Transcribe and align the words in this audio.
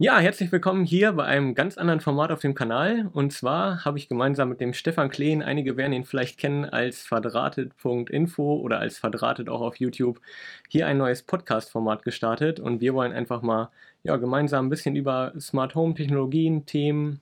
Ja, 0.00 0.20
herzlich 0.20 0.52
willkommen 0.52 0.84
hier 0.84 1.10
bei 1.14 1.24
einem 1.24 1.56
ganz 1.56 1.76
anderen 1.76 1.98
Format 1.98 2.30
auf 2.30 2.38
dem 2.38 2.54
Kanal. 2.54 3.10
Und 3.14 3.32
zwar 3.32 3.84
habe 3.84 3.98
ich 3.98 4.08
gemeinsam 4.08 4.48
mit 4.48 4.60
dem 4.60 4.72
Stefan 4.72 5.10
Kleen, 5.10 5.42
einige 5.42 5.76
werden 5.76 5.92
ihn 5.92 6.04
vielleicht 6.04 6.38
kennen 6.38 6.64
als 6.64 7.02
verdrahtet.info 7.02 8.58
oder 8.58 8.78
als 8.78 8.96
verdrahtet 8.96 9.48
auch 9.48 9.60
auf 9.60 9.74
YouTube, 9.80 10.20
hier 10.68 10.86
ein 10.86 10.98
neues 10.98 11.24
Podcast-Format 11.24 12.04
gestartet. 12.04 12.60
Und 12.60 12.80
wir 12.80 12.94
wollen 12.94 13.12
einfach 13.12 13.42
mal 13.42 13.70
ja, 14.04 14.16
gemeinsam 14.18 14.66
ein 14.66 14.70
bisschen 14.70 14.94
über 14.94 15.32
Smart 15.40 15.74
Home 15.74 15.94
Technologien, 15.94 16.64
Themen, 16.64 17.20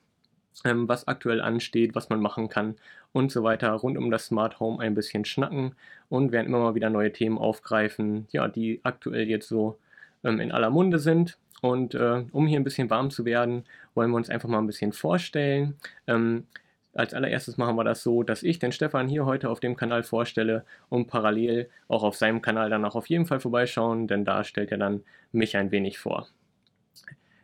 ähm, 0.63 0.87
was 0.87 1.07
aktuell 1.07 1.41
ansteht, 1.41 1.95
was 1.95 2.09
man 2.09 2.21
machen 2.21 2.47
kann 2.47 2.75
und 3.11 3.31
so 3.31 3.41
weiter 3.41 3.71
rund 3.71 3.97
um 3.97 4.11
das 4.11 4.27
Smart 4.27 4.59
Home 4.59 4.83
ein 4.83 4.93
bisschen 4.93 5.25
schnacken 5.25 5.75
und 6.09 6.31
werden 6.31 6.45
immer 6.45 6.59
mal 6.59 6.75
wieder 6.75 6.91
neue 6.91 7.11
Themen 7.11 7.39
aufgreifen, 7.39 8.27
ja, 8.29 8.47
die 8.47 8.81
aktuell 8.83 9.27
jetzt 9.27 9.47
so 9.47 9.79
ähm, 10.23 10.39
in 10.39 10.51
aller 10.51 10.69
Munde 10.69 10.99
sind. 10.99 11.39
Und 11.61 11.95
äh, 11.95 12.25
um 12.31 12.47
hier 12.47 12.59
ein 12.59 12.63
bisschen 12.63 12.89
warm 12.89 13.09
zu 13.09 13.25
werden, 13.25 13.65
wollen 13.95 14.11
wir 14.11 14.17
uns 14.17 14.29
einfach 14.29 14.49
mal 14.49 14.59
ein 14.59 14.67
bisschen 14.67 14.93
vorstellen. 14.93 15.75
Ähm, 16.05 16.45
als 16.93 17.13
allererstes 17.13 17.57
machen 17.57 17.75
wir 17.75 17.83
das 17.83 18.01
so, 18.01 18.23
dass 18.23 18.43
ich 18.43 18.59
den 18.59 18.71
Stefan 18.71 19.07
hier 19.07 19.25
heute 19.25 19.49
auf 19.49 19.59
dem 19.59 19.75
Kanal 19.75 20.03
vorstelle 20.03 20.65
und 20.89 21.07
parallel 21.07 21.69
auch 21.87 22.03
auf 22.03 22.15
seinem 22.15 22.41
Kanal 22.41 22.69
dann 22.69 22.85
auch 22.85 22.95
auf 22.95 23.07
jeden 23.07 23.25
Fall 23.25 23.39
vorbeischauen, 23.39 24.07
denn 24.07 24.25
da 24.25 24.43
stellt 24.43 24.71
er 24.71 24.79
dann 24.79 25.03
mich 25.31 25.55
ein 25.57 25.71
wenig 25.71 25.99
vor. 25.99 26.27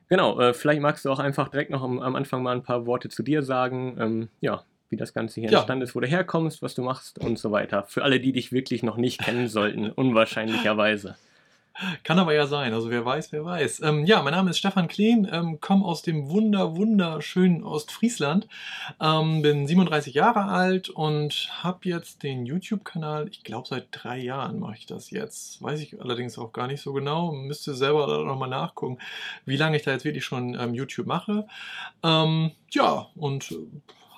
Genau, 0.10 0.40
äh, 0.40 0.54
vielleicht 0.54 0.82
magst 0.82 1.06
du 1.06 1.12
auch 1.12 1.20
einfach 1.20 1.50
direkt 1.50 1.72
noch 1.72 1.84
am, 1.84 2.00
am, 2.00 2.16
Anfang 2.16 2.44
mal 2.44 2.56
ein 2.56 2.64
paar 2.64 2.86
Worte 2.86 3.10
zu 3.10 3.24
dir 3.24 3.42
sagen. 3.44 3.98
Ähm, 4.00 4.30
ja, 4.42 4.64
wie 4.90 4.98
das 4.98 5.14
Ganze 5.14 5.40
hier 5.42 5.50
ja. 5.50 5.60
entstanden 5.60 5.84
ist, 5.84 5.96
wo 5.96 6.00
du 6.00 6.08
herkommst, 6.08 6.62
was 6.62 6.76
du 6.76 6.84
machst 6.84 7.20
und 7.20 7.40
so 7.40 7.52
weiter. 7.52 7.84
Für 7.88 8.04
alle, 8.04 8.20
die 8.20 8.32
dich 8.32 8.52
wirklich 8.52 8.84
noch 8.84 8.98
nicht 8.98 9.22
kennen 9.22 9.48
sollten, 9.48 9.90
unwahrscheinlicherweise. 9.96 11.16
Kann 12.04 12.20
aber 12.20 12.34
ja 12.34 12.46
sein, 12.46 12.74
also 12.74 12.92
wer 12.92 13.04
weiß, 13.04 13.32
wer 13.32 13.44
weiß. 13.44 13.82
Ähm, 13.82 14.06
ja, 14.06 14.22
mein 14.22 14.34
Name 14.34 14.52
ist 14.52 14.60
Stefan 14.60 14.88
Kleen, 14.88 15.28
ähm, 15.32 15.60
komme 15.60 15.86
aus 15.86 16.04
dem 16.04 16.30
wunder, 16.30 16.76
wunderschönen 16.76 17.64
Ostfriesland, 17.64 18.48
ähm, 19.02 19.42
bin 19.42 19.66
37 19.66 20.14
Jahre 20.14 20.46
alt 20.46 20.90
und 20.90 21.50
habe 21.64 21.80
jetzt 21.90 22.22
den 22.22 22.46
YouTube-Kanal, 22.46 23.28
ich 23.28 23.44
glaube 23.44 23.68
seit 23.68 23.88
drei 23.92 24.20
Jahren 24.20 24.60
mache 24.60 24.76
ich 24.78 24.86
das 24.86 25.10
jetzt. 25.10 25.64
Weiß 25.64 25.80
ich 25.80 26.00
allerdings 26.00 26.38
auch 26.38 26.54
gar 26.54 26.68
nicht 26.68 26.82
so 26.82 26.94
genau, 26.94 27.32
müsste 27.32 27.74
selber 27.74 28.24
nochmal 28.24 28.50
nachgucken, 28.50 29.00
wie 29.46 29.58
lange 29.58 29.78
ich 29.78 29.84
da 29.84 29.92
jetzt 29.92 30.06
wirklich 30.06 30.26
schon 30.26 30.56
ähm, 30.60 30.76
YouTube 30.76 31.08
mache. 31.08 31.48
Ähm, 32.04 32.52
ja, 32.72 33.08
und 33.16 33.56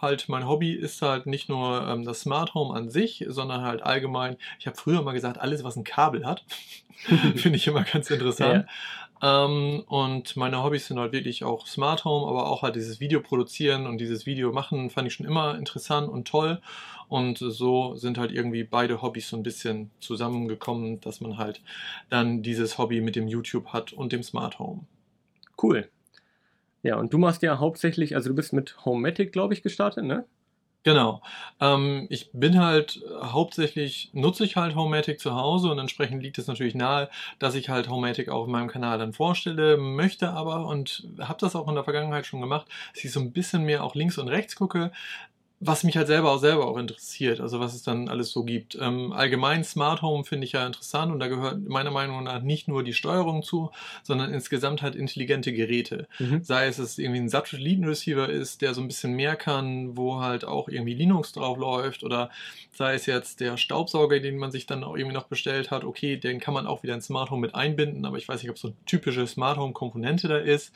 halt 0.02 0.30
mein 0.30 0.48
Hobby 0.48 0.74
ist 0.74 1.02
halt 1.02 1.26
nicht 1.26 1.50
nur 1.50 1.88
ähm, 1.88 2.04
das 2.04 2.22
Smart 2.22 2.54
Home 2.54 2.74
an 2.76 2.90
sich, 2.90 3.26
sondern 3.28 3.62
halt 3.62 3.84
allgemein, 3.84 4.38
ich 4.60 4.68
habe 4.68 4.78
früher 4.78 5.02
mal 5.02 5.14
gesagt, 5.14 5.40
alles, 5.40 5.64
was 5.64 5.76
ein 5.76 5.84
Kabel 5.84 6.26
hat, 6.26 6.44
finde 7.36 7.58
ich 7.58 7.68
immer 7.68 7.84
ganz 7.84 8.10
interessant. 8.10 8.66
Ja. 9.22 9.46
Ähm, 9.46 9.84
und 9.88 10.36
meine 10.36 10.64
Hobbys 10.64 10.88
sind 10.88 11.00
halt 11.00 11.14
wirklich 11.14 11.44
auch 11.44 11.68
Smart 11.68 12.06
Home, 12.06 12.28
aber 12.28 12.50
auch 12.50 12.62
halt 12.62 12.76
dieses 12.76 13.00
Video 13.00 13.22
produzieren 13.22 13.88
und 13.88 13.98
dieses 13.98 14.26
Video 14.26 14.52
machen 14.52 14.90
fand 14.90 15.08
ich 15.08 15.14
schon 15.14 15.26
immer 15.26 15.58
interessant 15.58 16.10
und 16.10 16.28
toll. 16.28 16.62
Und 17.08 17.38
so 17.38 17.96
sind 17.96 18.18
halt 18.18 18.32
irgendwie 18.32 18.64
beide 18.64 19.02
Hobbys 19.02 19.30
so 19.30 19.38
ein 19.38 19.44
bisschen 19.44 19.92
zusammengekommen, 20.00 21.00
dass 21.02 21.22
man 21.22 21.38
halt 21.38 21.62
dann 22.10 22.42
dieses 22.42 22.78
Hobby 22.78 23.00
mit 23.00 23.16
dem 23.16 23.28
YouTube 23.28 23.68
hat 23.68 23.94
und 23.94 24.12
dem 24.12 24.24
Smart 24.24 24.60
Home. 24.60 24.86
Cool. 25.62 25.90
Ja, 26.86 26.98
und 26.98 27.12
du 27.12 27.18
machst 27.18 27.42
ja 27.42 27.58
hauptsächlich, 27.58 28.16
also 28.16 28.30
du 28.30 28.36
bist 28.36 28.54
mit 28.54 28.78
Homematic, 28.86 29.34
glaube 29.34 29.56
ich, 29.56 29.64
gestartet, 29.64 30.06
ne? 30.06 30.24
Genau. 30.84 31.24
Ähm, 31.60 32.06
ich 32.12 32.30
bin 32.32 32.60
halt 32.62 32.98
äh, 33.04 33.26
hauptsächlich, 33.26 34.12
nutze 34.14 34.46
ich 34.46 34.56
halt 34.56 34.76
Homematic 34.76 35.20
zu 35.20 35.34
Hause 35.34 35.72
und 35.72 35.80
entsprechend 35.80 36.22
liegt 36.22 36.38
es 36.38 36.46
natürlich 36.46 36.76
nahe, 36.76 37.10
dass 37.40 37.56
ich 37.56 37.70
halt 37.70 37.90
Homematic 37.90 38.30
auch 38.30 38.46
in 38.46 38.52
meinem 38.52 38.68
Kanal 38.68 39.00
dann 39.00 39.14
vorstelle, 39.14 39.78
möchte 39.78 40.30
aber 40.30 40.68
und 40.68 41.08
habe 41.20 41.40
das 41.40 41.56
auch 41.56 41.68
in 41.68 41.74
der 41.74 41.86
Vergangenheit 41.86 42.28
schon 42.28 42.40
gemacht, 42.40 42.68
dass 42.94 43.04
ich 43.04 43.12
so 43.12 43.20
ein 43.20 43.34
bisschen 43.34 43.64
mehr 43.64 43.84
auch 43.84 43.96
links 43.96 44.20
und 44.20 44.28
rechts 44.28 44.56
gucke, 44.56 44.92
was 45.62 45.84
mich 45.84 45.96
halt 45.96 46.08
selber 46.08 46.32
auch 46.32 46.40
selber 46.40 46.68
auch 46.68 46.78
interessiert, 46.78 47.40
also 47.40 47.62
was 47.62 47.74
es 47.74 47.82
dann 47.82 48.10
alles 48.10 48.32
so 48.32 48.44
gibt. 48.44 48.78
Ähm, 48.80 49.14
allgemein 49.14 49.64
Smart 49.64 50.02
Home 50.02 50.26
finde 50.26 50.46
ich 50.46 50.52
ja 50.52 50.66
interessant 50.66 51.14
und 51.14 51.20
da 51.20 51.28
gehört 51.28 51.68
meiner 51.68 51.92
Meinung 51.92 52.24
nach 52.24 52.42
nicht 52.42 52.68
nur 52.68 52.84
die 52.84 52.94
Steuerung 52.94 53.42
zu, 53.42 53.72
sondern 54.04 54.34
insgesamt 54.34 54.82
halt 54.82 54.96
intelligente 54.96 55.54
Geräte. 55.54 56.08
Mhm. 56.20 56.44
Sei 56.44 56.68
es, 56.68 56.78
dass 56.78 56.98
irgendwie 56.98 57.22
ein 57.22 57.30
Satellitenreceiver 57.30 58.28
ist, 58.30 58.62
der 58.62 58.74
so 58.74 58.82
ein 58.82 58.88
bisschen 58.88 59.14
mehr 59.14 59.38
kann, 59.38 59.96
wo 59.96 60.20
halt 60.20 60.44
auch 60.44 60.68
irgendwie 60.68 60.94
Linux 60.94 61.32
drauf 61.32 61.58
läuft 61.58 62.04
oder 62.04 62.30
sei 62.74 62.96
es 62.96 63.06
jetzt 63.06 63.40
der 63.40 63.56
Staubsauger, 63.56 64.20
den 64.20 64.38
man 64.38 64.52
sich 64.52 64.66
dann 64.66 64.84
auch 64.84 64.98
irgendwie 64.98 65.16
noch 65.16 65.28
bestellt 65.28 65.72
hat, 65.72 65.86
okay, 65.86 66.18
den 66.18 66.42
kann 66.42 66.54
man 66.54 66.68
auch 66.68 66.84
wieder 66.84 66.94
in 66.94 67.02
Smart 67.02 67.32
Home 67.32 67.42
mit 67.42 67.56
einbinden, 67.56 68.06
aber 68.06 68.18
ich 68.18 68.28
weiß 68.28 68.44
nicht, 68.44 68.52
ob 68.52 68.58
so 68.58 68.68
eine 68.68 68.78
typische 68.86 69.26
Smart 69.26 69.58
Home 69.58 69.72
Komponente 69.72 70.28
da 70.28 70.38
ist. 70.38 70.74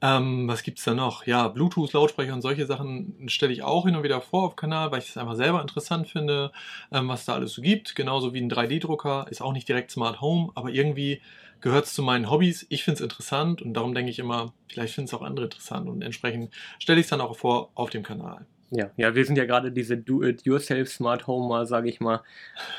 Ähm, 0.00 0.48
was 0.48 0.66
es 0.66 0.84
da 0.84 0.94
noch? 0.94 1.26
Ja, 1.26 1.48
Bluetooth, 1.48 1.92
Lautsprecher 1.92 2.32
und 2.32 2.40
solche 2.40 2.64
Sachen 2.64 3.28
stelle 3.28 3.52
ich 3.52 3.62
auch 3.62 3.84
hin 3.84 3.96
und 3.96 4.02
wieder 4.02 4.13
wieder 4.14 4.20
vor 4.20 4.44
auf 4.44 4.56
Kanal, 4.56 4.90
weil 4.90 5.00
ich 5.00 5.10
es 5.10 5.16
einfach 5.16 5.34
selber 5.34 5.60
interessant 5.60 6.08
finde, 6.08 6.52
ähm, 6.92 7.08
was 7.08 7.24
da 7.24 7.34
alles 7.34 7.52
so 7.52 7.62
gibt. 7.62 7.94
Genauso 7.96 8.32
wie 8.34 8.40
ein 8.40 8.50
3D-Drucker, 8.50 9.26
ist 9.30 9.42
auch 9.42 9.52
nicht 9.52 9.68
direkt 9.68 9.90
Smart 9.90 10.20
Home, 10.20 10.50
aber 10.54 10.70
irgendwie 10.70 11.20
gehört 11.60 11.86
es 11.86 11.94
zu 11.94 12.02
meinen 12.02 12.30
Hobbys. 12.30 12.66
Ich 12.68 12.84
finde 12.84 12.96
es 12.96 13.00
interessant 13.00 13.62
und 13.62 13.74
darum 13.74 13.94
denke 13.94 14.10
ich 14.10 14.18
immer, 14.18 14.52
vielleicht 14.68 14.94
finden 14.94 15.08
es 15.08 15.14
auch 15.14 15.22
andere 15.22 15.46
interessant 15.46 15.88
und 15.88 16.02
entsprechend 16.02 16.52
stelle 16.78 17.00
ich 17.00 17.06
es 17.06 17.10
dann 17.10 17.20
auch 17.20 17.36
vor 17.36 17.70
auf 17.74 17.90
dem 17.90 18.02
Kanal. 18.02 18.46
Ja, 18.70 18.90
ja, 18.96 19.14
wir 19.14 19.24
sind 19.24 19.36
ja 19.36 19.44
gerade 19.44 19.70
diese 19.70 19.96
Do-it-yourself 19.96 20.88
Smart 20.90 21.26
Home, 21.26 21.64
sage 21.66 21.88
ich 21.88 22.00
mal. 22.00 22.22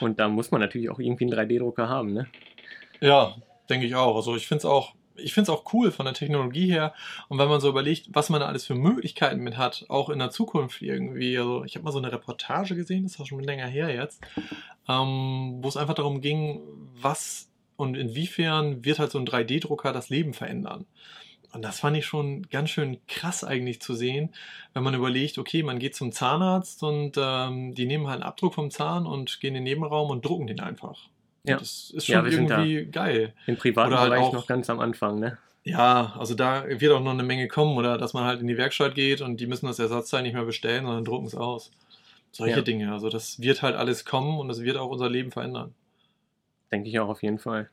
Und 0.02 0.20
da 0.20 0.28
muss 0.28 0.52
man 0.52 0.60
natürlich 0.60 0.90
auch 0.90 1.00
irgendwie 1.00 1.26
einen 1.26 1.34
3D-Drucker 1.34 1.88
haben, 1.88 2.14
ne? 2.14 2.28
Ja, 3.00 3.36
denke 3.70 3.86
ich 3.86 3.96
auch. 3.96 4.16
Also 4.16 4.36
ich 4.36 4.48
finde 4.48 4.60
es 4.60 4.66
auch 4.66 4.94
ich 5.18 5.34
finde 5.34 5.52
es 5.52 5.58
auch 5.58 5.74
cool 5.74 5.92
von 5.92 6.06
der 6.06 6.14
Technologie 6.14 6.70
her. 6.70 6.94
Und 7.30 7.38
wenn 7.38 7.50
man 7.50 7.62
so 7.62 7.70
überlegt, 7.70 8.08
was 8.12 8.30
man 8.30 8.42
da 8.42 8.48
alles 8.48 8.66
für 8.66 8.76
Möglichkeiten 8.76 9.42
mit 9.42 9.58
hat, 9.58 9.86
auch 9.90 10.10
in 10.10 10.20
der 10.20 10.32
Zukunft 10.32 10.82
irgendwie. 10.82 11.38
Also 11.38 11.64
ich 11.64 11.76
habe 11.76 11.86
mal 11.86 11.92
so 11.92 12.00
eine 12.00 12.12
Reportage 12.12 12.76
gesehen, 12.76 13.04
das 13.04 13.20
war 13.20 13.26
schon 13.26 13.44
länger 13.44 13.68
her 13.68 13.94
jetzt, 13.94 14.22
ähm, 14.88 15.60
wo 15.62 15.68
es 15.68 15.78
einfach 15.78 15.96
darum 15.96 16.22
ging, 16.22 16.62
was 17.02 17.50
und 17.78 17.96
inwiefern 17.98 18.86
wird 18.86 19.00
halt 19.00 19.12
so 19.12 19.20
ein 19.20 19.26
3D-Drucker 19.26 19.92
das 19.92 20.10
Leben 20.10 20.34
verändern. 20.34 20.86
Und 21.52 21.62
das 21.62 21.80
fand 21.80 21.96
ich 21.96 22.06
schon 22.06 22.44
ganz 22.50 22.70
schön 22.70 22.98
krass 23.08 23.46
eigentlich 23.46 23.82
zu 23.82 23.96
sehen, 23.96 24.34
wenn 24.74 24.84
man 24.84 24.94
überlegt, 24.94 25.38
okay, 25.38 25.64
man 25.64 25.80
geht 25.80 25.96
zum 25.96 26.12
Zahnarzt 26.12 26.84
und 26.84 27.14
ähm, 27.18 27.74
die 27.74 27.86
nehmen 27.86 28.08
halt 28.08 28.22
einen 28.22 28.30
Abdruck 28.30 28.56
vom 28.56 28.72
Zahn 28.72 29.06
und 29.06 29.40
gehen 29.40 29.56
in 29.56 29.64
den 29.64 29.64
Nebenraum 29.64 30.10
und 30.10 30.26
drucken 30.26 30.48
den 30.48 30.60
einfach. 30.60 31.08
Ja. 31.48 31.58
Das 31.58 31.92
ist 31.92 32.06
schon 32.06 32.14
ja, 32.14 32.26
irgendwie 32.26 32.86
geil. 32.86 33.34
Im 33.46 33.58
privaten 33.58 33.94
oder 33.94 34.02
halt 34.02 34.12
Bereich 34.12 34.24
auch, 34.24 34.34
noch 34.34 34.48
ganz 34.48 34.70
am 34.70 34.80
Anfang, 34.80 35.20
ne? 35.20 35.38
Ja, 35.64 36.14
also 36.18 36.36
da 36.36 36.66
wird 36.68 36.92
auch 36.92 37.02
noch 37.02 37.12
eine 37.12 37.24
Menge 37.24 37.48
kommen 37.48 37.78
oder 37.78 37.98
dass 37.98 38.14
man 38.14 38.26
halt 38.26 38.40
in 38.40 38.48
die 38.48 38.58
Werkstatt 38.58 38.94
geht 38.94 39.22
und 39.22 39.40
die 39.40 39.48
müssen 39.48 39.66
das 39.66 39.80
Ersatzteil 39.80 40.22
nicht 40.22 40.34
mehr 40.34 40.46
bestellen, 40.46 40.86
sondern 40.86 41.06
drucken 41.06 41.26
es 41.26 41.36
aus. 41.36 41.72
Solche 42.32 42.58
ja. 42.58 42.62
Dinge. 42.62 42.92
Also 42.92 43.10
das 43.10 43.40
wird 43.40 43.62
halt 43.62 43.76
alles 43.76 44.06
kommen 44.06 44.40
und 44.40 44.48
das 44.48 44.62
wird 44.62 44.78
auch 44.78 44.90
unser 44.90 45.10
Leben 45.10 45.32
verändern. 45.32 45.74
Denke 46.72 46.90
ich 46.90 47.00
auch 47.00 47.10
auf 47.10 47.24
jeden 47.24 47.40
Fall. 47.40 47.70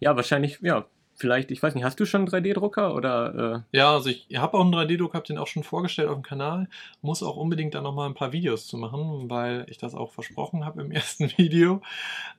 Ja, 0.00 0.14
wahrscheinlich, 0.14 0.58
ja, 0.60 0.86
vielleicht, 1.16 1.50
ich 1.50 1.62
weiß 1.62 1.74
nicht, 1.74 1.84
hast 1.84 1.98
du 1.98 2.04
schon 2.04 2.28
einen 2.28 2.44
3D-Drucker 2.44 2.94
oder? 2.94 3.64
Äh? 3.72 3.76
Ja, 3.76 3.94
also 3.94 4.10
ich 4.10 4.26
habe 4.36 4.56
auch 4.56 4.64
einen 4.64 4.74
3D-Drucker, 4.74 5.14
habe 5.14 5.26
den 5.26 5.38
auch 5.38 5.46
schon 5.46 5.64
vorgestellt 5.64 6.08
auf 6.08 6.14
dem 6.14 6.22
Kanal. 6.22 6.68
Muss 7.02 7.22
auch 7.22 7.36
unbedingt 7.36 7.74
da 7.74 7.80
nochmal 7.80 8.08
ein 8.08 8.14
paar 8.14 8.32
Videos 8.32 8.66
zu 8.66 8.76
machen, 8.76 9.28
weil 9.28 9.66
ich 9.68 9.78
das 9.78 9.94
auch 9.94 10.12
versprochen 10.12 10.64
habe 10.64 10.82
im 10.82 10.90
ersten 10.92 11.30
Video. 11.36 11.82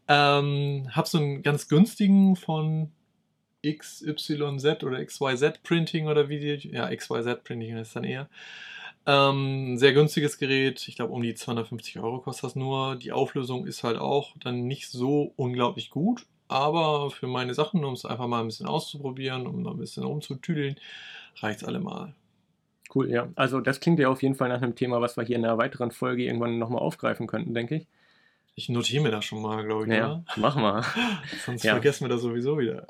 Ähm, 0.08 0.88
habe 0.92 1.08
so 1.08 1.18
einen 1.18 1.44
ganz 1.44 1.68
günstigen 1.68 2.36
von 2.36 2.92
XYZ 3.66 4.84
oder 4.84 5.04
XYZ 5.04 5.64
Printing 5.64 6.08
oder 6.08 6.30
wie 6.30 6.40
die, 6.40 6.70
ja, 6.70 6.94
XYZ 6.96 7.44
Printing 7.44 7.78
ist 7.78 7.96
dann 7.96 8.04
eher. 8.04 8.30
Ähm, 9.06 9.78
sehr 9.78 9.94
günstiges 9.94 10.38
Gerät, 10.38 10.86
ich 10.88 10.98
glaube 10.98 11.14
um 11.14 11.22
die 11.22 11.34
250 11.34 11.98
Euro 12.00 12.20
kostet 12.20 12.44
das 12.44 12.56
nur. 12.56 12.98
Die 12.98 13.14
Auflösung 13.14 13.66
ist 13.66 13.84
halt 13.84 13.98
auch 13.98 14.36
dann 14.40 14.68
nicht 14.68 14.90
so 14.90 15.32
unglaublich 15.38 15.90
gut, 15.90 16.26
aber 16.48 17.12
für 17.12 17.28
meine 17.28 17.54
Sachen, 17.54 17.84
um 17.84 17.94
es 17.94 18.06
einfach 18.06 18.28
mal 18.28 18.42
ein 18.42 18.48
bisschen 18.48 18.68
auszuprobieren, 18.68 19.48
um 19.48 19.62
noch 19.62 19.72
ein 19.72 19.80
bisschen 19.80 20.04
rumzutüdeln, 20.04 20.76
reicht 21.38 21.62
es 21.62 21.68
allemal. 21.68 22.14
Cool, 22.94 23.10
ja. 23.10 23.28
Also 23.36 23.60
das 23.60 23.80
klingt 23.80 24.00
ja 24.00 24.10
auf 24.10 24.24
jeden 24.24 24.36
Fall 24.36 24.50
nach 24.50 24.62
einem 24.62 24.76
Thema, 24.76 25.02
was 25.02 25.18
wir 25.18 25.24
hier 25.24 25.36
in 25.36 25.46
einer 25.46 25.58
weiteren 25.58 25.92
Folge 25.92 26.24
irgendwann 26.24 26.58
nochmal 26.58 26.82
aufgreifen 26.82 27.28
könnten, 27.28 27.54
denke 27.54 27.76
ich. 27.76 27.88
Ich 28.56 28.70
notiere 28.70 29.04
mir 29.04 29.12
das 29.12 29.26
schon 29.26 29.42
mal, 29.42 29.64
glaube 29.64 29.84
ich. 29.84 29.94
Ja, 29.94 30.24
machen 30.36 30.64
wir. 30.64 30.84
Sonst 31.46 31.64
ja. 31.64 31.74
vergessen 31.74 32.06
wir 32.06 32.10
das 32.10 32.22
sowieso 32.22 32.58
wieder. 32.58 32.88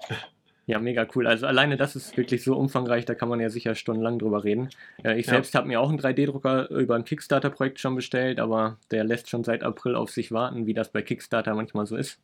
Ja, 0.65 0.79
mega 0.79 1.07
cool. 1.15 1.27
Also 1.27 1.45
alleine 1.45 1.77
das 1.77 1.95
ist 1.95 2.15
wirklich 2.17 2.43
so 2.43 2.55
umfangreich, 2.55 3.05
da 3.05 3.15
kann 3.15 3.29
man 3.29 3.39
ja 3.39 3.49
sicher 3.49 3.73
stundenlang 3.73 4.19
drüber 4.19 4.43
reden. 4.43 4.69
ich 4.99 5.25
ja. 5.25 5.33
selbst 5.33 5.55
habe 5.55 5.67
mir 5.67 5.79
auch 5.81 5.89
einen 5.89 5.99
3D-Drucker 5.99 6.69
über 6.69 6.95
ein 6.95 7.05
Kickstarter-Projekt 7.05 7.79
schon 7.79 7.95
bestellt, 7.95 8.39
aber 8.39 8.77
der 8.91 9.03
lässt 9.03 9.29
schon 9.29 9.43
seit 9.43 9.63
April 9.63 9.95
auf 9.95 10.09
sich 10.09 10.31
warten, 10.31 10.65
wie 10.65 10.73
das 10.73 10.91
bei 10.91 11.01
Kickstarter 11.01 11.55
manchmal 11.55 11.85
so 11.85 11.95
ist. 11.95 12.19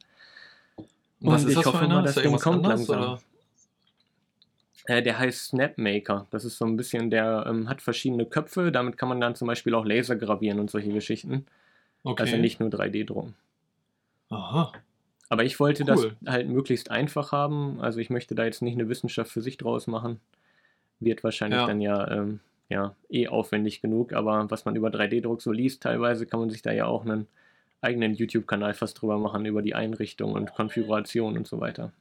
Und 1.24 1.32
was 1.34 1.46
ich 1.46 1.66
hoffe 1.66 1.88
mal, 1.88 2.04
das 2.04 2.16
Ding 2.16 2.38
kommt 2.38 2.66
anders, 2.66 2.88
langsam. 2.88 3.20
Äh, 4.86 5.02
der 5.02 5.18
heißt 5.18 5.46
Snapmaker. 5.48 6.28
Das 6.32 6.44
ist 6.44 6.58
so 6.58 6.66
ein 6.66 6.76
bisschen, 6.76 7.10
der 7.10 7.46
ähm, 7.48 7.70
hat 7.70 7.82
verschiedene 7.82 8.26
Köpfe. 8.26 8.72
Damit 8.72 8.98
kann 8.98 9.08
man 9.10 9.22
dann 9.22 9.34
zum 9.36 9.48
Beispiel 9.48 9.74
auch 9.76 9.86
Laser 9.86 10.18
gravieren 10.18 10.60
und 10.60 10.70
solche 10.70 10.92
Geschichten. 10.92 11.46
Okay. 12.04 12.24
Also 12.24 12.38
nicht 12.38 12.60
nur 12.60 12.70
3D-Drucken. 12.70 13.34
Aha. 14.30 14.74
Aber 15.30 15.46
ich 15.46 15.60
wollte 15.60 15.84
cool. 15.84 16.16
das 16.22 16.32
halt 16.34 16.50
möglichst 16.50 16.92
einfach 16.92 17.32
haben. 17.32 17.80
Also 17.80 18.00
ich 18.00 18.10
möchte 18.10 18.36
da 18.36 18.44
jetzt 18.44 18.62
nicht 18.62 18.74
eine 18.76 18.90
Wissenschaft 18.90 19.32
für 19.32 19.42
sich 19.42 19.58
draus 19.58 19.88
machen. 19.88 20.20
wird 21.00 21.24
wahrscheinlich 21.24 21.60
Ja. 21.60 21.68
dann 21.68 21.82
ja, 21.82 22.12
ähm, 22.12 22.40
ja 22.70 22.96
eh 23.10 23.28
aufwendig 23.28 23.82
genug, 23.82 24.14
aber 24.14 24.50
was 24.52 24.64
man 24.66 24.76
über 24.76 24.90
3D-Druck 24.90 25.42
so 25.42 25.52
liest, 25.52 25.84
teilweise 25.84 26.26
kann 26.26 26.40
man 26.40 26.50
sich 26.50 26.62
da 26.62 26.72
ja 26.72 26.86
auch 26.86 27.04
einen 27.06 27.28
eigenen 27.84 28.16
YouTube-Kanal 28.16 28.74
fast 28.74 29.02
drüber 29.02 29.18
machen, 29.18 29.46
über 29.46 29.62
die 29.62 29.76
Einrichtung 29.76 30.34
und 30.34 30.54
Konfiguration 30.54 31.38
und 31.38 31.48
so 31.48 31.60
weiter. 31.60 31.92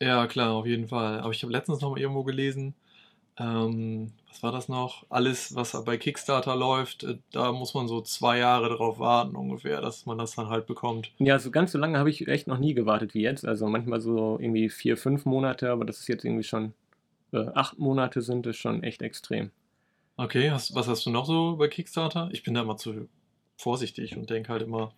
Ja, 0.00 0.26
klar, 0.26 0.52
auf 0.52 0.66
jeden 0.66 0.88
Fall. 0.88 1.20
Aber 1.20 1.30
ich 1.30 1.42
habe 1.42 1.52
letztens 1.52 1.80
noch 1.80 1.90
mal 1.90 2.00
irgendwo 2.00 2.24
gelesen, 2.24 2.74
ähm, 3.36 4.12
was 4.28 4.42
war 4.42 4.52
das 4.52 4.68
noch? 4.68 5.06
Alles, 5.08 5.54
was 5.56 5.72
bei 5.84 5.96
Kickstarter 5.96 6.54
läuft, 6.54 7.02
äh, 7.02 7.18
da 7.32 7.50
muss 7.52 7.74
man 7.74 7.88
so 7.88 8.00
zwei 8.00 8.38
Jahre 8.38 8.68
drauf 8.68 8.98
warten 9.00 9.34
ungefähr, 9.34 9.80
dass 9.80 10.06
man 10.06 10.18
das 10.18 10.36
dann 10.36 10.48
halt 10.48 10.66
bekommt. 10.66 11.10
Ja, 11.18 11.38
so 11.38 11.50
ganz 11.50 11.72
so 11.72 11.78
lange 11.78 11.98
habe 11.98 12.10
ich 12.10 12.28
echt 12.28 12.46
noch 12.46 12.58
nie 12.58 12.74
gewartet 12.74 13.14
wie 13.14 13.22
jetzt. 13.22 13.44
Also 13.44 13.66
manchmal 13.66 14.00
so 14.00 14.38
irgendwie 14.40 14.68
vier, 14.68 14.96
fünf 14.96 15.24
Monate, 15.24 15.70
aber 15.70 15.84
das 15.84 15.98
ist 15.98 16.08
jetzt 16.08 16.24
irgendwie 16.24 16.44
schon 16.44 16.74
äh, 17.32 17.46
acht 17.54 17.78
Monate 17.78 18.22
sind 18.22 18.46
es 18.46 18.56
schon 18.56 18.84
echt 18.84 19.02
extrem. 19.02 19.50
Okay, 20.16 20.52
hast, 20.52 20.76
was 20.76 20.86
hast 20.86 21.04
du 21.06 21.10
noch 21.10 21.26
so 21.26 21.56
bei 21.56 21.66
Kickstarter? 21.66 22.28
Ich 22.30 22.44
bin 22.44 22.54
da 22.54 22.62
immer 22.62 22.76
zu 22.76 23.08
vorsichtig 23.56 24.16
und 24.16 24.30
denke 24.30 24.50
halt 24.52 24.62
immer, 24.62 24.92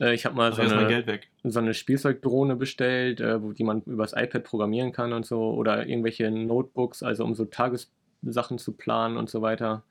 Äh, 0.00 0.14
ich 0.14 0.24
habe 0.24 0.34
mal 0.34 0.50
ach, 0.52 0.56
so 0.56 0.62
eine, 0.62 0.88
Geld 0.88 1.06
weg. 1.06 1.28
so 1.44 1.58
eine 1.58 1.74
Spielzeugdrohne 1.74 2.56
bestellt, 2.56 3.20
äh, 3.20 3.42
wo 3.42 3.52
die 3.52 3.64
man 3.64 3.82
übers 3.82 4.12
iPad 4.14 4.44
programmieren 4.44 4.92
kann 4.92 5.12
und 5.12 5.26
so, 5.26 5.52
oder 5.52 5.86
irgendwelche 5.86 6.30
Notebooks, 6.30 7.02
also 7.02 7.24
um 7.24 7.34
so 7.34 7.44
Tagessachen 7.44 8.58
zu 8.58 8.72
planen 8.72 9.16
und 9.16 9.28
so 9.30 9.42
weiter, 9.42 9.82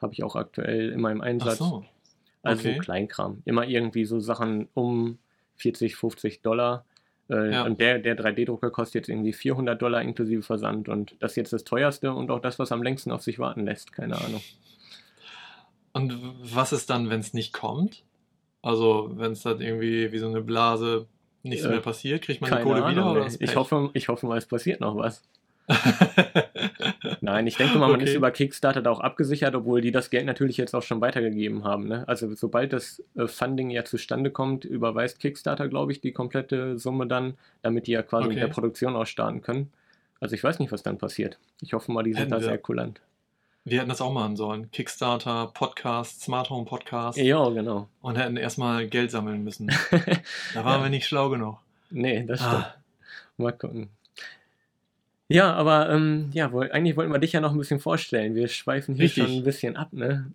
habe 0.00 0.14
ich 0.14 0.24
auch 0.24 0.36
aktuell 0.36 0.90
in 0.90 1.00
meinem 1.00 1.20
Ach 1.20 1.26
Einsatz. 1.26 1.58
so. 1.58 1.84
Also 2.42 2.60
okay. 2.68 2.74
so 2.74 2.80
Kleinkram. 2.80 3.42
Immer 3.44 3.66
irgendwie 3.68 4.04
so 4.04 4.18
Sachen 4.20 4.68
um 4.74 5.18
40, 5.56 5.94
50 5.96 6.42
Dollar. 6.42 6.84
Äh, 7.30 7.52
Ja. 7.52 7.64
Und 7.64 7.80
der, 7.80 8.00
der 8.00 8.16
3D-Drucker 8.18 8.70
kostet 8.70 8.94
jetzt 8.96 9.08
irgendwie 9.08 9.32
400 9.32 9.80
Dollar 9.80 10.02
inklusive 10.02 10.42
Versand. 10.42 10.88
Und 10.88 11.14
das 11.20 11.32
ist 11.32 11.36
jetzt 11.36 11.52
das 11.52 11.62
teuerste 11.62 12.12
und 12.12 12.30
auch 12.32 12.40
das, 12.40 12.58
was 12.58 12.72
am 12.72 12.82
längsten 12.82 13.12
auf 13.12 13.22
sich 13.22 13.38
warten 13.38 13.64
lässt. 13.64 13.92
Keine 13.92 14.16
Ahnung. 14.16 14.40
Und 15.92 16.18
was 16.54 16.72
ist 16.72 16.88
dann, 16.90 17.10
wenn 17.10 17.20
es 17.20 17.34
nicht 17.34 17.52
kommt? 17.52 18.02
Also, 18.62 19.10
wenn 19.14 19.32
es 19.32 19.42
dann 19.42 19.60
irgendwie 19.60 20.12
wie 20.12 20.18
so 20.18 20.28
eine 20.28 20.40
Blase 20.40 21.06
nichts 21.42 21.64
Äh, 21.64 21.68
mehr 21.70 21.80
passiert, 21.80 22.22
kriegt 22.22 22.40
man 22.40 22.50
die 22.50 22.62
Kohle 22.62 22.76
wieder 22.88 23.02
Ahnung. 23.02 23.10
oder 23.12 23.20
ey. 23.22 23.26
ist 23.26 23.42
ich, 23.42 23.56
hoffe, 23.56 23.90
ich 23.94 24.08
hoffe 24.08 24.26
mal, 24.26 24.38
es 24.38 24.46
passiert 24.46 24.80
noch 24.80 24.96
was. 24.96 25.22
Nein, 27.20 27.46
ich 27.46 27.56
denke 27.56 27.78
mal, 27.78 27.88
man 27.90 28.00
ist 28.00 28.10
Okay. 28.10 28.16
über 28.16 28.30
Kickstarter 28.30 28.82
da 28.82 28.90
auch 28.90 29.00
abgesichert, 29.00 29.54
obwohl 29.54 29.80
die 29.80 29.90
das 29.92 30.10
Geld 30.10 30.26
natürlich 30.26 30.56
jetzt 30.56 30.74
auch 30.74 30.82
schon 30.82 31.00
weitergegeben 31.00 31.64
haben. 31.64 31.88
Ne? 31.88 32.06
Also 32.08 32.32
sobald 32.34 32.72
das 32.72 33.02
äh, 33.16 33.26
Funding 33.26 33.70
ja 33.70 33.84
zustande 33.84 34.30
kommt, 34.30 34.64
überweist 34.64 35.18
Kickstarter, 35.20 35.68
glaube 35.68 35.92
ich, 35.92 36.00
die 36.00 36.12
komplette 36.12 36.78
Summe 36.78 37.06
dann, 37.06 37.34
damit 37.62 37.86
die 37.86 37.92
ja 37.92 38.02
quasi 38.02 38.28
mit 38.28 38.36
Okay. 38.38 38.46
der 38.46 38.52
Produktion 38.52 38.96
auch 38.96 39.06
starten 39.06 39.40
können. 39.42 39.72
Also 40.20 40.34
ich 40.34 40.42
weiß 40.44 40.58
nicht, 40.58 40.72
was 40.72 40.82
dann 40.82 40.98
passiert. 40.98 41.38
Ich 41.60 41.72
hoffe 41.74 41.90
mal, 41.92 42.02
die 42.02 42.12
sind 42.12 42.22
Hätten 42.22 42.30
da 42.32 42.38
wir- 42.40 42.44
sehr 42.44 42.58
kulant. 42.58 43.00
Wir 43.64 43.78
hätten 43.78 43.88
das 43.90 44.00
auch 44.00 44.12
machen 44.12 44.36
sollen. 44.36 44.70
Kickstarter, 44.72 45.50
Podcast, 45.54 46.20
Smart 46.22 46.50
Home 46.50 46.64
Podcast. 46.64 47.16
Ja, 47.18 47.48
genau. 47.50 47.88
Und 48.00 48.18
hätten 48.18 48.36
erstmal 48.36 48.88
Geld 48.88 49.10
sammeln 49.10 49.44
müssen. 49.44 49.70
Da 50.54 50.64
waren 50.64 50.80
Ja. 50.80 50.82
wir 50.86 50.90
nicht 50.90 51.06
schlau 51.06 51.28
genug. 51.30 51.58
nee, 51.90 52.24
das 52.26 52.40
stimmt. 52.40 52.54
Ah, 52.54 52.74
Mal 53.36 53.52
gucken. 53.52 53.88
Ja, 55.28 55.54
aber 55.54 55.90
ähm, 55.90 56.30
ja, 56.34 56.52
woll, 56.52 56.70
eigentlich 56.72 56.96
wollten 56.96 57.12
wir 57.12 57.18
dich 57.18 57.32
ja 57.32 57.40
noch 57.40 57.52
ein 57.52 57.58
bisschen 57.58 57.80
vorstellen. 57.80 58.34
Wir 58.34 58.48
schweifen 58.48 58.94
hier 58.96 59.04
Richtig. 59.04 59.24
schon 59.24 59.32
ein 59.36 59.44
bisschen 59.44 59.76
ab, 59.76 59.88
ne? 59.92 60.30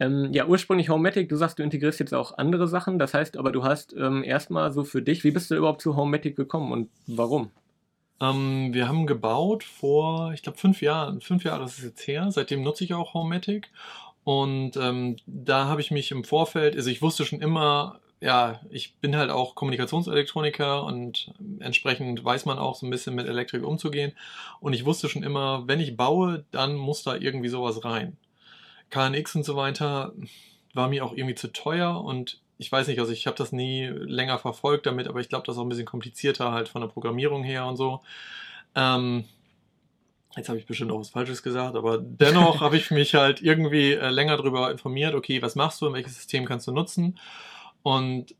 Ähm, 0.00 0.32
ja, 0.32 0.46
ursprünglich 0.46 0.88
Homematic, 0.88 1.28
du 1.28 1.36
sagst, 1.36 1.58
du 1.58 1.62
integrierst 1.62 2.00
jetzt 2.00 2.14
auch 2.14 2.38
andere 2.38 2.66
Sachen. 2.66 2.98
Das 2.98 3.14
heißt 3.14 3.36
aber, 3.36 3.52
du 3.52 3.64
hast 3.64 3.92
ähm, 3.94 4.24
erstmal 4.24 4.72
so 4.72 4.82
für 4.84 5.02
dich, 5.02 5.24
wie 5.24 5.30
bist 5.32 5.50
du 5.50 5.56
überhaupt 5.56 5.82
zu 5.82 5.96
Homematic 5.96 6.36
gekommen 6.36 6.72
und 6.72 6.88
warum? 7.06 7.50
Ähm, 8.20 8.72
wir 8.72 8.88
haben 8.88 9.06
gebaut 9.06 9.64
vor, 9.64 10.32
ich 10.32 10.42
glaube, 10.42 10.58
fünf 10.58 10.82
Jahren. 10.82 11.20
Fünf 11.20 11.44
Jahre 11.44 11.64
ist 11.64 11.78
es 11.78 11.84
jetzt 11.84 12.06
her. 12.06 12.30
Seitdem 12.30 12.62
nutze 12.62 12.84
ich 12.84 12.94
auch 12.94 13.14
Homematic. 13.14 13.70
Und 14.24 14.76
ähm, 14.76 15.16
da 15.26 15.66
habe 15.66 15.80
ich 15.80 15.90
mich 15.90 16.10
im 16.10 16.24
Vorfeld, 16.24 16.76
also 16.76 16.88
ich 16.88 17.02
wusste 17.02 17.26
schon 17.26 17.42
immer, 17.42 18.00
ja, 18.20 18.60
ich 18.70 18.96
bin 18.96 19.16
halt 19.16 19.30
auch 19.30 19.54
Kommunikationselektroniker 19.54 20.84
und 20.84 21.34
entsprechend 21.60 22.24
weiß 22.24 22.46
man 22.46 22.58
auch 22.58 22.74
so 22.74 22.86
ein 22.86 22.90
bisschen 22.90 23.14
mit 23.14 23.26
Elektrik 23.26 23.62
umzugehen. 23.62 24.12
Und 24.60 24.72
ich 24.72 24.86
wusste 24.86 25.10
schon 25.10 25.22
immer, 25.22 25.64
wenn 25.66 25.80
ich 25.80 25.96
baue, 25.96 26.44
dann 26.50 26.74
muss 26.74 27.02
da 27.02 27.16
irgendwie 27.16 27.50
sowas 27.50 27.84
rein. 27.84 28.16
KNX 28.90 29.36
und 29.36 29.44
so 29.44 29.56
weiter 29.56 30.14
war 30.72 30.88
mir 30.88 31.04
auch 31.04 31.12
irgendwie 31.12 31.34
zu 31.34 31.52
teuer 31.52 32.02
und 32.02 32.40
ich 32.64 32.72
weiß 32.72 32.88
nicht, 32.88 32.98
also 32.98 33.12
ich 33.12 33.26
habe 33.26 33.36
das 33.36 33.52
nie 33.52 33.84
länger 33.86 34.38
verfolgt 34.38 34.86
damit, 34.86 35.06
aber 35.06 35.20
ich 35.20 35.28
glaube, 35.28 35.44
das 35.44 35.54
ist 35.54 35.58
auch 35.58 35.66
ein 35.66 35.68
bisschen 35.68 35.84
komplizierter 35.84 36.50
halt 36.50 36.70
von 36.70 36.80
der 36.80 36.88
Programmierung 36.88 37.44
her 37.44 37.66
und 37.66 37.76
so. 37.76 38.00
Ähm, 38.74 39.24
jetzt 40.34 40.48
habe 40.48 40.58
ich 40.58 40.64
bestimmt 40.64 40.90
auch 40.90 40.98
was 40.98 41.10
Falsches 41.10 41.42
gesagt, 41.42 41.76
aber 41.76 41.98
dennoch 41.98 42.60
habe 42.62 42.78
ich 42.78 42.90
mich 42.90 43.14
halt 43.14 43.42
irgendwie 43.42 43.92
äh, 43.92 44.08
länger 44.08 44.38
darüber 44.38 44.70
informiert, 44.70 45.14
okay, 45.14 45.42
was 45.42 45.56
machst 45.56 45.82
du, 45.82 45.92
welches 45.92 46.14
System 46.14 46.46
kannst 46.46 46.66
du 46.66 46.72
nutzen 46.72 47.18
und 47.82 48.34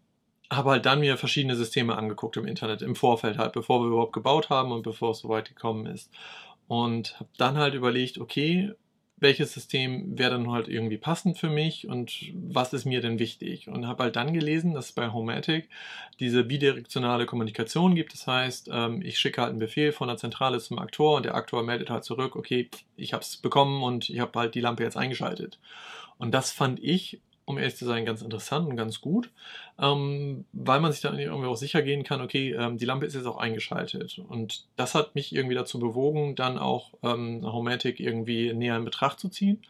habe 0.51 0.71
halt 0.71 0.87
dann 0.87 1.01
mir 1.01 1.19
verschiedene 1.19 1.55
Systeme 1.55 1.95
angeguckt 1.95 2.39
im 2.39 2.47
Internet, 2.47 2.81
im 2.81 2.97
Vorfeld 2.97 3.37
halt, 3.37 3.53
bevor 3.53 3.83
wir 3.83 3.89
überhaupt 3.89 4.15
gebaut 4.15 4.49
haben 4.49 4.73
und 4.73 4.85
bevor 4.85 5.11
es 5.11 5.19
soweit 5.19 5.49
gekommen 5.51 5.85
ist. 5.85 6.11
Und 6.67 7.21
habe 7.21 7.29
dann 7.37 7.59
halt 7.59 7.75
überlegt, 7.75 8.19
okay, 8.19 8.73
welches 9.17 9.53
System 9.53 10.19
wäre 10.19 10.33
dann 10.33 10.51
halt 10.51 10.69
irgendwie 10.69 10.99
passend 10.99 11.39
für 11.39 11.49
mich 11.49 11.87
und 11.89 12.33
was 12.35 12.73
ist 12.73 12.85
mir 12.85 13.01
denn 13.01 13.19
wichtig? 13.19 13.69
Und 13.69 13.87
habe 13.87 14.05
halt 14.05 14.17
dann 14.17 14.35
gelesen, 14.35 14.75
dass 14.75 14.87
es 14.87 14.93
bei 14.93 15.13
Homematic 15.13 15.69
diese 16.19 16.45
bidirektionale 16.45 17.25
Kommunikation 17.25 17.95
gibt. 17.95 18.13
Das 18.13 18.27
heißt, 18.27 18.71
ähm, 18.73 19.03
ich 19.03 19.19
schicke 19.19 19.41
halt 19.41 19.51
einen 19.51 19.61
Befehl 19.61 19.93
von 19.93 20.09
der 20.09 20.17
Zentrale 20.17 20.59
zum 20.59 20.79
Aktor 20.79 21.17
und 21.17 21.25
der 21.25 21.37
Aktor 21.37 21.63
meldet 21.63 21.91
halt 21.91 22.05
zurück, 22.05 22.35
okay, 22.35 22.69
ich 22.97 23.13
habe 23.13 23.23
es 23.23 23.37
bekommen 23.37 23.83
und 23.83 24.11
ich 24.11 24.19
habe 24.19 24.39
halt 24.39 24.55
die 24.55 24.61
Lampe 24.61 24.83
jetzt 24.83 24.97
eingeschaltet. 24.97 25.59
Und 26.19 26.33
das 26.33 26.51
fand 26.51 26.83
ich, 26.83 27.21
um 27.45 27.59
ehrlich 27.59 27.77
zu 27.77 27.85
sein, 27.85 28.05
ganz 28.05 28.23
interessant 28.23 28.69
und 28.69 28.77
ganz 28.77 29.01
gut, 29.01 29.31
ähm, 29.79 30.45
weil 30.53 30.81
man 30.81 30.93
sich 30.93 31.01
dann 31.01 31.19
irgendwie 31.19 31.49
auch 31.49 31.57
sicher 31.57 31.83
gehen 31.83 32.05
kann, 32.05 32.21
okay, 32.21 32.53
ähm, 32.53 32.79
die 32.79 32.87
Lampe 32.87 33.07
ist 33.07 33.15
jetzt 33.15 33.27
auch 33.27 33.37
eingeschaltet. 33.37 34.21
Und 34.29 34.65
das 34.77 34.95
hat 34.95 35.15
mich 35.15 35.35
irgendwie 35.35 35.55
dazu 35.55 35.79
bewogen, 35.79 36.37
dann 36.37 36.59
auch 36.59 36.93
ähm, 37.03 37.43
Homematic 37.45 38.01
irgendwie 38.01 38.53
näher 38.55 38.77
in 38.77 38.85
Betracht 38.85 39.21
zu 39.21 39.29
ziehen. 39.29 39.63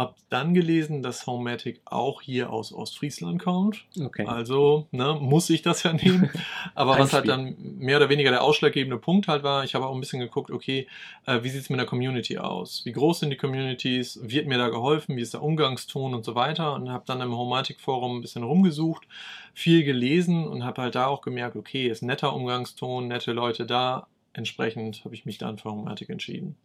Hab 0.00 0.16
dann 0.30 0.54
gelesen, 0.54 1.02
dass 1.02 1.26
Homematic 1.26 1.82
auch 1.84 2.22
hier 2.22 2.50
aus 2.50 2.72
Ostfriesland 2.72 3.38
kommt. 3.38 3.84
Okay. 4.02 4.24
Also 4.24 4.86
ne, 4.92 5.18
muss 5.20 5.50
ich 5.50 5.60
das 5.60 5.82
ja 5.82 5.92
nehmen. 5.92 6.30
Aber 6.74 6.98
was 6.98 7.12
halt 7.12 7.28
dann 7.28 7.54
mehr 7.58 7.98
oder 7.98 8.08
weniger 8.08 8.30
der 8.30 8.42
ausschlaggebende 8.42 8.96
Punkt 8.96 9.28
halt 9.28 9.42
war, 9.42 9.62
ich 9.62 9.74
habe 9.74 9.86
auch 9.86 9.94
ein 9.94 10.00
bisschen 10.00 10.20
geguckt, 10.20 10.50
okay, 10.50 10.88
äh, 11.26 11.42
wie 11.42 11.50
sieht 11.50 11.60
es 11.60 11.68
mit 11.68 11.78
der 11.78 11.86
Community 11.86 12.38
aus? 12.38 12.80
Wie 12.86 12.92
groß 12.92 13.20
sind 13.20 13.28
die 13.28 13.36
Communities? 13.36 14.18
Wird 14.22 14.46
mir 14.46 14.56
da 14.56 14.70
geholfen? 14.70 15.18
Wie 15.18 15.20
ist 15.20 15.34
der 15.34 15.42
Umgangston 15.42 16.14
und 16.14 16.24
so 16.24 16.34
weiter? 16.34 16.72
Und 16.72 16.88
habe 16.88 17.04
dann 17.06 17.20
im 17.20 17.36
Homematic-Forum 17.36 18.16
ein 18.16 18.20
bisschen 18.22 18.42
rumgesucht, 18.42 19.06
viel 19.52 19.84
gelesen 19.84 20.48
und 20.48 20.64
habe 20.64 20.80
halt 20.80 20.94
da 20.94 21.08
auch 21.08 21.20
gemerkt, 21.20 21.56
okay, 21.56 21.88
ist 21.88 22.02
netter 22.02 22.34
Umgangston, 22.34 23.06
nette 23.06 23.32
Leute 23.32 23.66
da. 23.66 24.06
Entsprechend 24.32 25.04
habe 25.04 25.14
ich 25.14 25.26
mich 25.26 25.36
dann 25.36 25.58
für 25.58 25.70
Homematic 25.70 26.08
entschieden. 26.08 26.56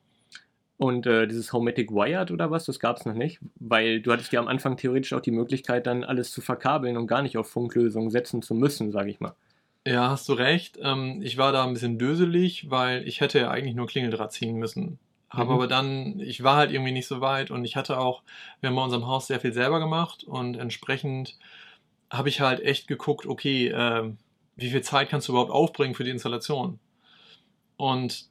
Und 0.77 1.05
äh, 1.07 1.27
dieses 1.27 1.53
Homematic 1.53 1.91
Wired 1.91 2.31
oder 2.31 2.51
was, 2.51 2.65
das 2.65 2.79
gab 2.79 2.97
es 2.97 3.05
noch 3.05 3.13
nicht, 3.13 3.39
weil 3.59 4.01
du 4.01 4.11
hattest 4.11 4.33
ja 4.33 4.41
am 4.41 4.47
Anfang 4.47 4.75
theoretisch 4.75 5.13
auch 5.13 5.21
die 5.21 5.31
Möglichkeit, 5.31 5.87
dann 5.87 6.03
alles 6.03 6.31
zu 6.31 6.41
verkabeln 6.41 6.97
und 6.97 7.07
gar 7.07 7.21
nicht 7.21 7.37
auf 7.37 7.49
Funklösungen 7.49 8.09
setzen 8.09 8.41
zu 8.41 8.53
müssen, 8.55 8.91
sage 8.91 9.09
ich 9.09 9.19
mal. 9.21 9.35
Ja, 9.87 10.09
hast 10.09 10.27
du 10.29 10.33
recht. 10.33 10.77
Ähm, 10.81 11.21
ich 11.23 11.37
war 11.37 11.51
da 11.51 11.63
ein 11.63 11.73
bisschen 11.73 11.99
döselig, 11.99 12.69
weil 12.71 13.07
ich 13.07 13.21
hätte 13.21 13.39
ja 13.39 13.51
eigentlich 13.51 13.75
nur 13.75 13.87
Klingeldraht 13.87 14.31
ziehen 14.33 14.57
müssen. 14.57 14.99
Habe 15.29 15.51
Mhm. 15.51 15.55
aber 15.55 15.67
dann, 15.67 16.19
ich 16.19 16.43
war 16.43 16.55
halt 16.57 16.71
irgendwie 16.71 16.91
nicht 16.91 17.07
so 17.07 17.21
weit 17.21 17.51
und 17.51 17.63
ich 17.65 17.75
hatte 17.75 17.99
auch, 17.99 18.23
wir 18.61 18.69
haben 18.69 18.75
bei 18.75 18.83
unserem 18.83 19.07
Haus 19.07 19.27
sehr 19.27 19.39
viel 19.39 19.53
selber 19.53 19.79
gemacht 19.79 20.23
und 20.23 20.55
entsprechend 20.57 21.37
habe 22.11 22.29
ich 22.29 22.41
halt 22.41 22.61
echt 22.61 22.87
geguckt, 22.87 23.25
okay, 23.27 23.69
ähm, 23.75 24.17
wie 24.55 24.69
viel 24.71 24.81
Zeit 24.81 25.09
kannst 25.09 25.27
du 25.27 25.33
überhaupt 25.33 25.51
aufbringen 25.51 25.95
für 25.95 26.03
die 26.03 26.11
Installation? 26.11 26.79
Und 27.77 28.29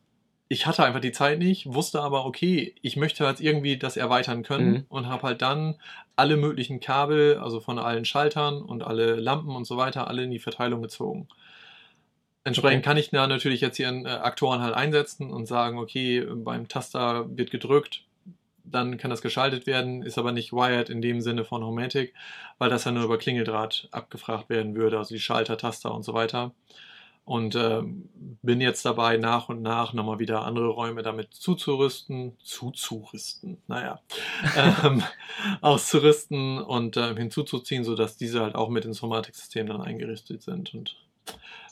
ich 0.49 0.67
hatte 0.67 0.85
einfach 0.85 1.01
die 1.01 1.13
Zeit 1.13 1.39
nicht, 1.39 1.73
wusste 1.73 2.03
aber, 2.03 2.27
okay, 2.27 2.75
ich 2.83 2.97
möchte 2.97 3.27
halt 3.27 3.41
irgendwie 3.41 3.77
das 3.79 3.97
erweitern 3.97 4.43
können 4.43 4.71
Mhm. 4.73 4.85
und 4.89 5.09
habe 5.09 5.23
halt 5.29 5.43
dann 5.43 5.77
alle 6.17 6.37
möglichen 6.37 6.81
Kabel, 6.81 7.39
also 7.39 7.61
von 7.61 7.79
allen 7.79 8.05
Schaltern 8.05 8.63
und 8.63 8.83
alle 8.85 9.17
Lampen 9.17 9.55
und 9.57 9.65
so 9.67 9.77
weiter, 9.77 10.07
alle 10.09 10.25
in 10.25 10.31
die 10.31 10.39
Verteilung 10.39 10.83
gezogen. 10.83 11.29
Entsprechend 12.47 12.81
Okay. 12.81 12.85
kann 12.85 12.97
ich 12.99 13.11
da 13.11 13.27
natürlich 13.27 13.61
jetzt 13.63 13.77
hier 13.79 13.89
einen 13.89 14.05
äh, 14.05 14.11
Aktoren 14.11 14.61
halt 14.61 14.75
einsetzen 14.75 15.31
und 15.31 15.47
sagen, 15.47 15.79
okay, 15.79 16.27
beim 16.35 16.69
Taster 16.69 17.27
wird 17.37 17.51
gedrückt, 17.51 18.05
dann 18.65 18.99
kann 18.99 19.11
das 19.11 19.23
geschaltet 19.23 19.67
werden, 19.67 20.03
ist 20.03 20.19
aber 20.19 20.33
nicht 20.33 20.53
wired 20.53 20.91
in 20.91 21.01
dem 21.01 21.21
Sinne 21.23 21.45
von 21.45 21.65
Homematic, 21.65 22.13
weil 22.59 22.71
das 22.71 22.85
ja 22.85 22.93
nur 22.93 23.05
über 23.05 23.19
Klingeldraht 23.19 23.89
abgefragt 23.93 24.51
werden 24.51 24.75
würde, 24.77 24.99
also 24.99 25.15
die 25.15 25.21
Schalter, 25.21 25.57
Taster 25.57 25.95
und 25.95 26.03
so 26.03 26.13
weiter. 26.15 26.53
Und 27.25 27.57
ähm, 27.57 28.11
bin 28.43 28.61
jetzt 28.61 28.85
dabei, 28.85 29.17
nach 29.17 29.49
und 29.49 29.63
nach 29.63 29.95
nochmal 29.95 30.19
wieder 30.19 30.45
andere 30.45 30.69
Räume 30.69 31.03
damit 31.03 31.33
zuzurüsten, 31.33 32.37
zuzurüsten, 32.43 33.63
naja, 33.67 34.01
ähm, 34.85 35.03
auszurüsten 35.63 36.59
und 36.61 36.99
äh, 36.99 37.15
hinzuzuziehen, 37.15 37.85
sodass 37.85 38.19
diese 38.19 38.43
halt 38.43 38.55
auch 38.55 38.69
mit 38.69 38.85
ins 38.85 39.01
Homematic-System 39.01 39.67
dann 39.67 39.81
eingerichtet 39.81 40.43
sind. 40.43 40.75
Und 40.75 40.97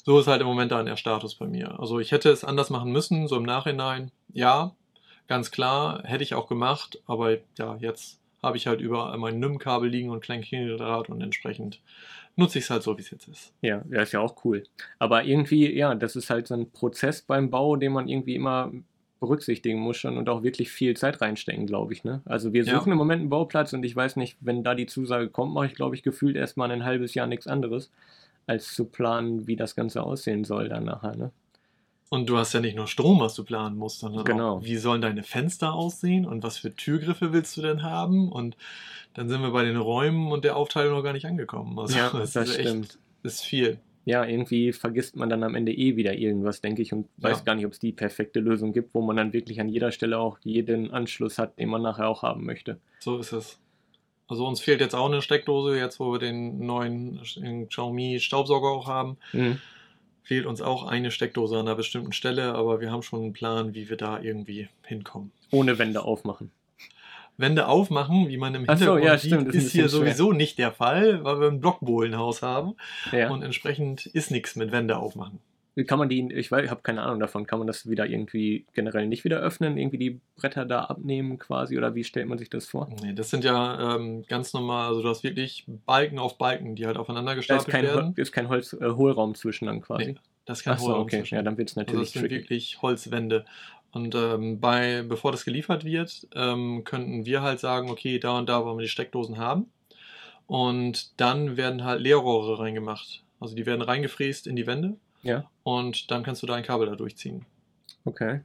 so 0.05 0.19
ist 0.19 0.27
halt 0.27 0.41
im 0.41 0.47
Moment 0.47 0.73
dann 0.73 0.87
der 0.87 0.97
Status 0.97 1.35
bei 1.35 1.47
mir. 1.47 1.79
Also 1.79 2.01
ich 2.01 2.13
hätte 2.13 2.31
es 2.31 2.45
anders 2.45 2.71
machen 2.71 2.91
müssen, 2.91 3.29
so 3.29 3.37
im 3.37 3.43
Nachhinein, 3.43 4.11
ja, 4.33 4.75
ganz 5.29 5.51
klar, 5.51 6.03
hätte 6.05 6.25
ich 6.25 6.35
auch 6.35 6.49
gemacht, 6.49 6.99
aber 7.07 7.37
ja, 7.59 7.77
jetzt 7.79 8.22
habe 8.43 8.57
ich 8.57 8.67
halt 8.67 8.81
überall 8.81 9.17
mein 9.19 9.39
NIM-Kabel 9.39 9.89
liegen 9.89 10.11
und 10.11 10.21
Kleinkilodraht 10.21 11.09
und 11.09 11.21
entsprechend 11.21 11.81
nutze 12.37 12.59
ich 12.59 12.65
es 12.65 12.71
halt 12.71 12.83
so, 12.83 12.97
wie 12.97 13.03
es 13.03 13.11
jetzt 13.11 13.29
ist. 13.29 13.55
Ja, 13.61 13.83
ja, 13.91 14.03
ist 14.03 14.13
ja 14.13 14.21
auch 14.21 14.45
cool. 14.45 14.65
Aber 14.99 15.25
irgendwie, 15.25 15.73
ja, 15.73 15.95
das 15.95 16.17
ist 16.17 16.31
halt 16.31 16.49
so 16.49 16.55
ein 16.55 16.71
Prozess 16.71 17.23
beim 17.23 17.51
Bau, 17.51 17.77
den 17.77 17.93
man 17.93 18.09
irgendwie 18.09 18.35
immer 18.35 18.73
berücksichtigen 19.21 19.79
muss 19.79 19.99
schon 19.99 20.19
und 20.19 20.29
auch 20.29 20.43
wirklich 20.43 20.73
viel 20.73 20.97
Zeit 20.97 21.21
reinstecken, 21.21 21.67
glaube 21.67 21.93
ich. 21.93 22.03
Ne? 22.03 22.23
Also 22.25 22.53
wir 22.53 22.65
suchen 22.65 22.89
ja. 22.89 22.93
im 22.93 22.99
Moment 22.99 23.21
einen 23.21 23.31
Bauplatz 23.31 23.73
und 23.73 23.85
ich 23.85 23.95
weiß 23.95 24.17
nicht, 24.17 24.37
wenn 24.41 24.65
da 24.65 24.75
die 24.75 24.87
Zusage 24.87 25.29
kommt, 25.29 25.55
mache 25.55 25.67
ich, 25.67 25.75
glaube 25.75 25.95
ich, 25.95 26.03
gefühlt 26.03 26.35
erstmal 26.35 26.73
ein 26.73 26.85
halbes 26.85 27.15
Jahr 27.15 27.29
nichts 27.29 27.47
anderes, 27.47 27.93
als 28.49 28.75
zu 28.75 28.87
planen, 28.87 29.47
wie 29.47 29.55
das 29.55 29.77
Ganze 29.77 30.03
aussehen 30.03 30.43
soll 30.43 30.69
dann 30.69 30.85
nachher. 30.85 31.15
Ne? 31.15 31.31
Und 32.13 32.27
du 32.27 32.37
hast 32.37 32.53
ja 32.53 32.61
nicht 32.61 32.77
nur 32.77 32.89
Strom, 32.89 33.21
was 33.21 33.35
du 33.35 33.43
planen 33.43 33.79
musst, 33.79 34.01
sondern 34.01 34.27
genau. 34.27 34.57
auch, 34.57 34.65
wie 34.65 34.77
sollen 34.77 35.01
deine 35.01 35.23
Fenster 35.23 35.73
aussehen 35.73 36.27
und 36.27 36.43
was 36.43 36.59
für 36.59 36.77
Türgriffe 36.77 37.33
willst 37.33 37.57
du 37.57 37.63
denn 37.63 37.83
haben? 37.83 38.31
Und 38.31 38.55
dann 39.15 39.31
sind 39.31 39.41
wir 39.41 39.51
bei 39.51 39.65
den 39.65 39.79
Räumen 39.79 40.31
und 40.31 40.45
der 40.45 40.57
Aufteilung 40.57 40.93
noch 40.93 41.03
gar 41.03 41.15
nicht 41.15 41.25
angekommen. 41.25 41.79
Also 41.79 41.97
ja, 41.97 42.11
das, 42.13 42.35
das 42.35 42.51
ist 42.51 42.61
stimmt. 42.61 42.85
Echt, 42.85 42.99
ist 43.23 43.41
viel. 43.41 43.81
Ja, 44.05 44.27
irgendwie 44.27 44.75
vergisst 44.75 45.17
man 45.17 45.31
dann 45.31 45.43
am 45.43 45.55
Ende 45.55 45.73
eh 45.73 45.97
wieder 45.97 46.13
irgendwas, 46.13 46.61
denke 46.61 46.83
ich, 46.83 46.93
und 46.93 47.09
weiß 47.17 47.39
ja. 47.39 47.45
gar 47.45 47.55
nicht, 47.55 47.65
ob 47.65 47.73
es 47.73 47.79
die 47.79 47.93
perfekte 47.93 48.41
Lösung 48.41 48.75
gibt, 48.75 48.93
wo 48.93 49.01
man 49.01 49.17
dann 49.17 49.33
wirklich 49.33 49.59
an 49.59 49.71
jeder 49.71 49.91
Stelle 49.91 50.19
auch 50.19 50.39
jeden 50.43 50.91
Anschluss 50.91 51.39
hat, 51.39 51.59
den 51.59 51.71
man 51.71 51.81
nachher 51.81 52.09
auch 52.09 52.21
haben 52.21 52.45
möchte. 52.45 52.79
So 52.99 53.17
ist 53.17 53.33
es. 53.33 53.59
Also 54.29 54.47
uns 54.47 54.61
fehlt 54.61 54.83
jetzt 54.83 54.95
auch 54.95 55.07
eine 55.07 55.23
Steckdose, 55.23 55.79
jetzt 55.79 55.99
wo 55.99 56.13
wir 56.13 56.19
den 56.19 56.59
neuen 56.59 57.23
Xiaomi 57.23 58.21
Staubsauger 58.21 58.69
auch 58.69 58.87
haben. 58.87 59.17
Mhm 59.33 59.61
fehlt 60.23 60.47
uns 60.47 60.63
auch 60.63 60.87
eine 60.87 61.11
Steckdose 61.11 61.57
an 61.57 61.67
einer 61.67 61.77
bestimmten 61.77 62.13
Stelle, 62.13 62.55
aber 62.55 62.81
wir 62.81 62.91
haben 62.91 63.03
schon 63.03 63.23
einen 63.23 63.33
Plan, 63.33 63.75
wie 63.75 63.89
wir 63.89 63.97
da 63.97 64.21
irgendwie 64.21 64.69
hinkommen. 64.85 65.33
Ohne 65.51 65.79
Wände 65.79 66.03
aufmachen. 66.03 66.51
Wände 67.37 67.67
aufmachen, 67.67 68.29
wie 68.29 68.37
man 68.37 68.55
im 68.55 68.67
Hintergrund 68.67 69.01
so, 69.01 69.07
ja, 69.07 69.19
sieht, 69.19 69.33
stimmt, 69.33 69.55
ist, 69.55 69.67
ist 69.67 69.73
hier 69.73 69.89
sowieso 69.89 70.29
schwer. 70.29 70.37
nicht 70.37 70.59
der 70.59 70.73
Fall, 70.73 71.25
weil 71.25 71.41
wir 71.41 71.49
ein 71.49 71.61
Blockbohlenhaus 71.61 72.43
haben 72.43 72.75
ja. 73.11 73.31
und 73.31 73.43
entsprechend 73.43 74.07
ist 74.07 74.31
nichts 74.31 74.55
mit 74.55 74.71
Wände 74.71 74.99
aufmachen. 74.99 75.41
Kann 75.87 75.99
man 75.99 76.11
die, 76.11 76.31
ich 76.35 76.53
weiß, 76.53 76.65
ich 76.65 76.71
habe 76.71 76.83
keine 76.83 77.01
Ahnung 77.01 77.19
davon, 77.19 77.47
kann 77.47 77.59
man 77.59 77.67
das 77.67 77.89
wieder 77.89 78.07
irgendwie 78.07 78.67
generell 78.75 79.07
nicht 79.07 79.25
wieder 79.25 79.39
öffnen, 79.39 79.79
irgendwie 79.79 79.97
die 79.97 80.21
Bretter 80.37 80.67
da 80.67 80.85
abnehmen 80.85 81.39
quasi 81.39 81.79
oder 81.79 81.95
wie 81.95 82.05
stellt 82.05 82.29
man 82.29 82.37
sich 82.37 82.51
das 82.51 82.67
vor? 82.67 82.91
Nee, 83.03 83.15
das 83.15 83.31
sind 83.31 83.43
ja 83.43 83.97
ähm, 83.97 84.23
ganz 84.29 84.53
normal, 84.53 84.89
also 84.89 85.03
du 85.03 85.09
hast 85.09 85.23
wirklich 85.23 85.65
Balken 85.87 86.19
auf 86.19 86.37
Balken, 86.37 86.77
die 86.77 86.87
halt 86.87 86.99
aufeinander 86.99 87.35
gestapelt 87.37 87.69
da 87.69 87.71
ist 87.71 87.73
kein, 87.73 87.85
werden. 87.85 88.15
ist 88.17 88.33
kein 88.33 88.49
Holz, 88.51 88.75
äh, 88.75 88.91
Hohlraum 88.91 89.35
zwischen 89.35 89.65
dann 89.65 89.81
quasi. 89.81 90.05
Nee, 90.05 90.15
das 90.45 90.59
ist 90.59 90.65
kein 90.65 90.75
Achso, 90.75 90.89
Hohlraum 90.89 91.03
okay. 91.05 91.19
zwischen. 91.21 91.37
Ja, 91.37 91.43
dann 91.43 91.57
wird 91.57 91.71
es 91.71 91.77
natürlich 91.77 92.01
also 92.01 92.21
das 92.21 92.21
sind 92.21 92.31
wirklich 92.31 92.83
Holzwände. 92.83 93.47
Und 93.93 94.15
ähm, 94.15 94.61
bei, 94.61 95.03
bevor 95.03 95.33
das 95.33 95.45
geliefert 95.45 95.85
wird, 95.85 96.27
ähm, 96.35 96.83
könnten 96.85 97.25
wir 97.25 97.43
halt 97.43 97.61
sagen, 97.61 97.91
okay, 97.91 98.19
da 98.19 98.39
und 98.39 98.49
da 98.49 98.65
wollen 98.65 98.79
wir 98.79 98.83
die 98.83 98.89
Steckdosen 98.89 99.39
haben. 99.39 99.67
Und 100.47 101.19
dann 101.19 101.57
werden 101.57 101.85
halt 101.85 102.01
Leerrohre 102.01 102.59
reingemacht. 102.59 103.23
Also 103.41 103.55
die 103.55 103.65
werden 103.65 103.83
reingefräst 103.83 104.47
in 104.47 104.57
die 104.57 104.67
Wände 104.67 104.97
ja. 105.23 105.51
Und 105.63 106.11
dann 106.11 106.23
kannst 106.23 106.43
du 106.43 106.47
dein 106.47 106.63
Kabel 106.63 106.87
da 106.87 106.97
durchziehen. 106.97 107.45
Okay. 108.05 108.41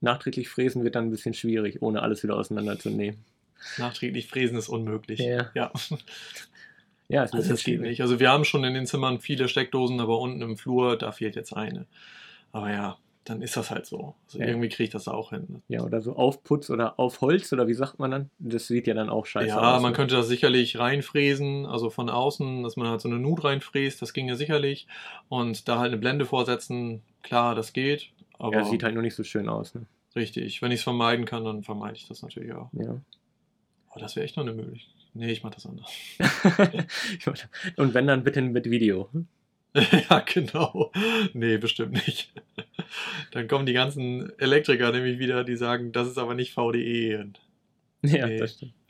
Nachträglich 0.00 0.48
fräsen 0.48 0.84
wird 0.84 0.94
dann 0.94 1.06
ein 1.06 1.10
bisschen 1.10 1.34
schwierig, 1.34 1.82
ohne 1.82 2.02
alles 2.02 2.22
wieder 2.22 2.36
auseinanderzunehmen. 2.36 3.24
Nachträglich 3.78 4.28
fräsen 4.28 4.56
ist 4.56 4.68
unmöglich. 4.68 5.20
Ja. 5.20 5.50
Ja, 5.54 5.72
ja 7.08 7.24
ist 7.24 7.34
also 7.34 7.50
das 7.50 7.64
geht 7.64 7.80
nicht. 7.80 8.00
Also 8.00 8.20
wir 8.20 8.30
haben 8.30 8.44
schon 8.44 8.64
in 8.64 8.74
den 8.74 8.86
Zimmern 8.86 9.20
viele 9.20 9.48
Steckdosen, 9.48 10.00
aber 10.00 10.20
unten 10.20 10.40
im 10.42 10.56
Flur, 10.56 10.96
da 10.96 11.12
fehlt 11.12 11.36
jetzt 11.36 11.52
eine. 11.52 11.86
Aber 12.52 12.70
ja, 12.70 12.98
dann 13.28 13.42
ist 13.42 13.56
das 13.56 13.70
halt 13.70 13.86
so. 13.86 14.14
Also 14.26 14.38
ja. 14.38 14.46
irgendwie 14.46 14.68
kriege 14.68 14.84
ich 14.84 14.90
das 14.90 15.08
auch 15.08 15.30
hin. 15.30 15.62
Ja, 15.68 15.82
oder 15.82 16.00
so 16.00 16.16
Aufputz 16.16 16.70
oder 16.70 16.98
auf 16.98 17.20
Holz 17.20 17.52
oder 17.52 17.68
wie 17.68 17.74
sagt 17.74 17.98
man 17.98 18.10
dann? 18.10 18.30
Das 18.38 18.66
sieht 18.66 18.86
ja 18.86 18.94
dann 18.94 19.10
auch 19.10 19.26
scheiße 19.26 19.48
ja, 19.48 19.58
aus. 19.58 19.62
Ja, 19.62 19.80
man 19.80 19.92
ne? 19.92 19.96
könnte 19.96 20.16
das 20.16 20.28
sicherlich 20.28 20.78
reinfräsen, 20.78 21.66
also 21.66 21.90
von 21.90 22.08
außen, 22.08 22.62
dass 22.62 22.76
man 22.76 22.88
halt 22.88 23.00
so 23.00 23.08
eine 23.08 23.18
Nut 23.18 23.44
reinfräst, 23.44 24.00
das 24.00 24.12
ging 24.12 24.28
ja 24.28 24.34
sicherlich. 24.34 24.86
Und 25.28 25.68
da 25.68 25.78
halt 25.78 25.92
eine 25.92 25.98
Blende 25.98 26.24
vorsetzen, 26.24 27.02
klar, 27.22 27.54
das 27.54 27.72
geht. 27.72 28.10
Aber 28.38 28.58
ja, 28.58 28.64
sieht 28.64 28.82
halt 28.82 28.94
nur 28.94 29.02
nicht 29.02 29.16
so 29.16 29.24
schön 29.24 29.48
aus. 29.48 29.74
Ne? 29.74 29.86
Richtig. 30.14 30.62
Wenn 30.62 30.70
ich 30.70 30.78
es 30.78 30.84
vermeiden 30.84 31.24
kann, 31.24 31.44
dann 31.44 31.62
vermeide 31.62 31.96
ich 31.96 32.06
das 32.08 32.22
natürlich 32.22 32.52
auch. 32.52 32.70
Ja. 32.72 33.00
Aber 33.90 34.00
das 34.00 34.16
wäre 34.16 34.24
echt 34.24 34.36
noch 34.36 34.44
eine 34.44 34.54
Möglichkeit. 34.54 34.94
Nee, 35.14 35.32
ich 35.32 35.42
mach 35.42 35.50
das 35.50 35.66
anders. 35.66 35.90
Und 37.76 37.94
wenn 37.94 38.06
dann 38.06 38.24
bitte 38.24 38.42
mit 38.42 38.70
Video. 38.70 39.08
ja, 40.10 40.20
genau. 40.20 40.90
Nee, 41.32 41.58
bestimmt 41.58 41.92
nicht. 41.92 42.32
Dann 43.32 43.48
kommen 43.48 43.66
die 43.66 43.72
ganzen 43.72 44.38
Elektriker 44.38 44.92
nämlich 44.92 45.18
wieder, 45.18 45.44
die 45.44 45.56
sagen, 45.56 45.92
das 45.92 46.08
ist 46.08 46.18
aber 46.18 46.34
nicht 46.34 46.52
VDE. 46.52 47.20
Und 47.20 47.40
ja, 48.02 48.26
nee. 48.26 48.38
das 48.38 48.54
stimmt. 48.54 48.74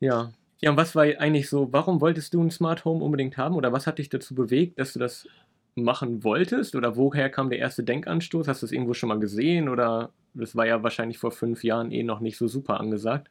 Ja. 0.00 0.32
Ja, 0.60 0.70
und 0.70 0.76
was 0.76 0.94
war 0.94 1.04
eigentlich 1.04 1.48
so, 1.48 1.72
warum 1.72 2.00
wolltest 2.00 2.34
du 2.34 2.42
ein 2.42 2.50
Smart 2.50 2.84
Home 2.84 3.02
unbedingt 3.02 3.36
haben 3.36 3.54
oder 3.54 3.72
was 3.72 3.86
hat 3.86 3.98
dich 3.98 4.08
dazu 4.08 4.34
bewegt, 4.34 4.78
dass 4.78 4.92
du 4.92 4.98
das 4.98 5.26
machen 5.74 6.24
wolltest 6.24 6.74
oder 6.74 6.96
woher 6.96 7.30
kam 7.30 7.50
der 7.50 7.58
erste 7.58 7.84
Denkanstoß? 7.84 8.48
Hast 8.48 8.62
du 8.62 8.66
es 8.66 8.72
irgendwo 8.72 8.94
schon 8.94 9.08
mal 9.08 9.18
gesehen 9.18 9.68
oder 9.68 10.12
das 10.34 10.56
war 10.56 10.66
ja 10.66 10.82
wahrscheinlich 10.82 11.18
vor 11.18 11.32
fünf 11.32 11.64
Jahren 11.64 11.90
eh 11.90 12.02
noch 12.02 12.20
nicht 12.20 12.36
so 12.36 12.48
super 12.48 12.80
angesagt? 12.80 13.30